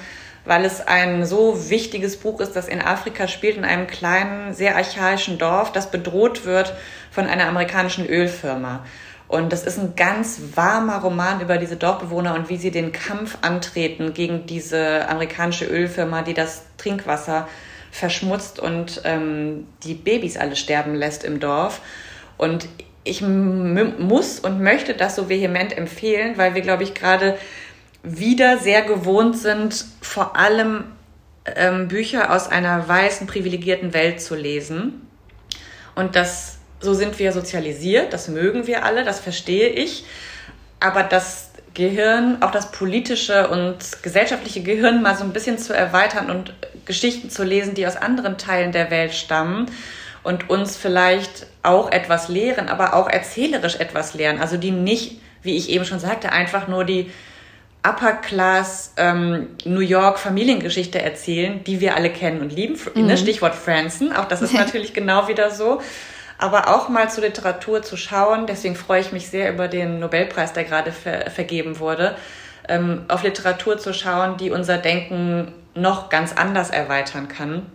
[0.45, 4.75] weil es ein so wichtiges Buch ist, das in Afrika spielt, in einem kleinen, sehr
[4.75, 6.73] archaischen Dorf, das bedroht wird
[7.11, 8.83] von einer amerikanischen Ölfirma.
[9.27, 13.37] Und das ist ein ganz warmer Roman über diese Dorfbewohner und wie sie den Kampf
[13.41, 17.47] antreten gegen diese amerikanische Ölfirma, die das Trinkwasser
[17.91, 21.81] verschmutzt und ähm, die Babys alle sterben lässt im Dorf.
[22.37, 22.67] Und
[23.03, 27.37] ich muss und möchte das so vehement empfehlen, weil wir, glaube ich, gerade
[28.03, 30.85] wieder sehr gewohnt sind, vor allem
[31.45, 35.07] ähm, Bücher aus einer weißen, privilegierten Welt zu lesen.
[35.95, 40.05] Und das, so sind wir sozialisiert, das mögen wir alle, das verstehe ich.
[40.79, 46.29] Aber das Gehirn, auch das politische und gesellschaftliche Gehirn mal so ein bisschen zu erweitern
[46.29, 46.53] und
[46.85, 49.67] Geschichten zu lesen, die aus anderen Teilen der Welt stammen
[50.23, 54.39] und uns vielleicht auch etwas lehren, aber auch erzählerisch etwas lehren.
[54.39, 57.09] Also die nicht, wie ich eben schon sagte, einfach nur die
[57.83, 62.77] Upper Class ähm, New York Familiengeschichte erzählen, die wir alle kennen und lieben.
[62.93, 63.17] Mhm.
[63.17, 65.81] Stichwort Franson, auch das ist natürlich genau wieder so.
[66.41, 68.47] Aber auch mal zur Literatur zu schauen.
[68.47, 72.15] Deswegen freue ich mich sehr über den Nobelpreis, der gerade ver vergeben wurde,
[72.67, 77.67] ähm, auf Literatur zu schauen, die unser Denken noch ganz anders erweitern kann.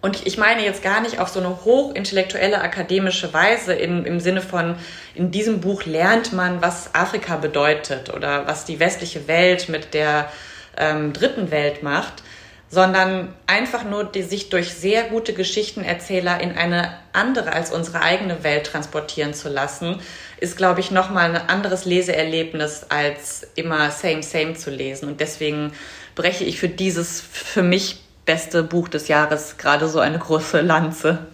[0.00, 4.40] Und ich meine jetzt gar nicht auf so eine hochintellektuelle akademische Weise im, im Sinne
[4.40, 4.76] von,
[5.14, 10.30] in diesem Buch lernt man, was Afrika bedeutet oder was die westliche Welt mit der
[10.76, 12.22] ähm, dritten Welt macht,
[12.70, 18.44] sondern einfach nur die sich durch sehr gute Geschichtenerzähler in eine andere als unsere eigene
[18.44, 20.00] Welt transportieren zu lassen,
[20.38, 25.08] ist, glaube ich, nochmal ein anderes Leseerlebnis, als immer Same, Same zu lesen.
[25.08, 25.72] Und deswegen
[26.14, 31.26] breche ich für dieses für mich beste Buch des Jahres gerade so eine große Lanze.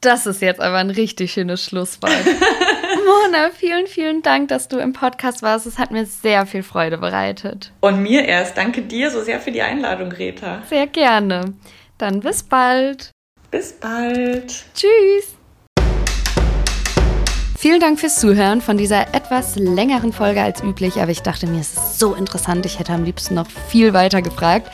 [0.00, 2.12] Das ist jetzt aber ein richtig schönes Schlusswort.
[3.04, 5.66] Mona, vielen, vielen Dank, dass du im Podcast warst.
[5.66, 7.70] Es hat mir sehr viel Freude bereitet.
[7.80, 8.56] Und mir erst.
[8.56, 10.62] Danke dir so sehr für die Einladung, Greta.
[10.70, 11.52] Sehr gerne.
[11.98, 13.10] Dann bis bald.
[13.50, 14.64] Bis bald.
[14.74, 15.36] Tschüss.
[17.58, 21.60] Vielen Dank fürs Zuhören von dieser etwas längeren Folge als üblich, aber ich dachte mir,
[21.60, 24.70] es ist so interessant, ich hätte am liebsten noch viel weiter gefragt.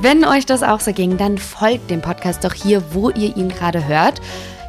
[0.00, 3.48] Wenn euch das auch so ging, dann folgt dem Podcast doch hier, wo ihr ihn
[3.48, 4.20] gerade hört.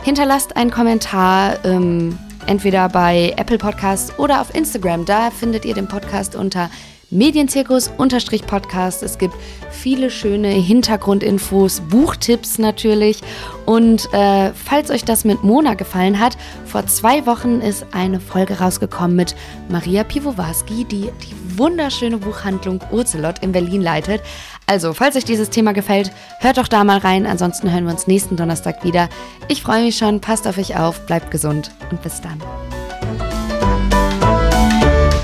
[0.03, 2.17] Hinterlasst einen Kommentar, ähm,
[2.49, 5.05] entweder bei Apple Podcasts oder auf Instagram.
[5.05, 6.71] Da findet ihr den Podcast unter
[7.11, 9.03] Medienzirkus-Podcast.
[9.03, 9.35] Es gibt
[9.69, 13.21] viele schöne Hintergrundinfos, Buchtipps natürlich.
[13.65, 18.59] Und äh, falls euch das mit Mona gefallen hat, vor zwei Wochen ist eine Folge
[18.59, 19.35] rausgekommen mit
[19.69, 24.21] Maria Piwowarski, die die wunderschöne Buchhandlung Urzelot in Berlin leitet.
[24.69, 26.11] Also, falls euch dieses Thema gefällt,
[26.41, 27.25] hört doch da mal rein.
[27.25, 29.09] Ansonsten hören wir uns nächsten Donnerstag wieder.
[29.47, 32.39] Ich freue mich schon, passt auf euch auf, bleibt gesund und bis dann.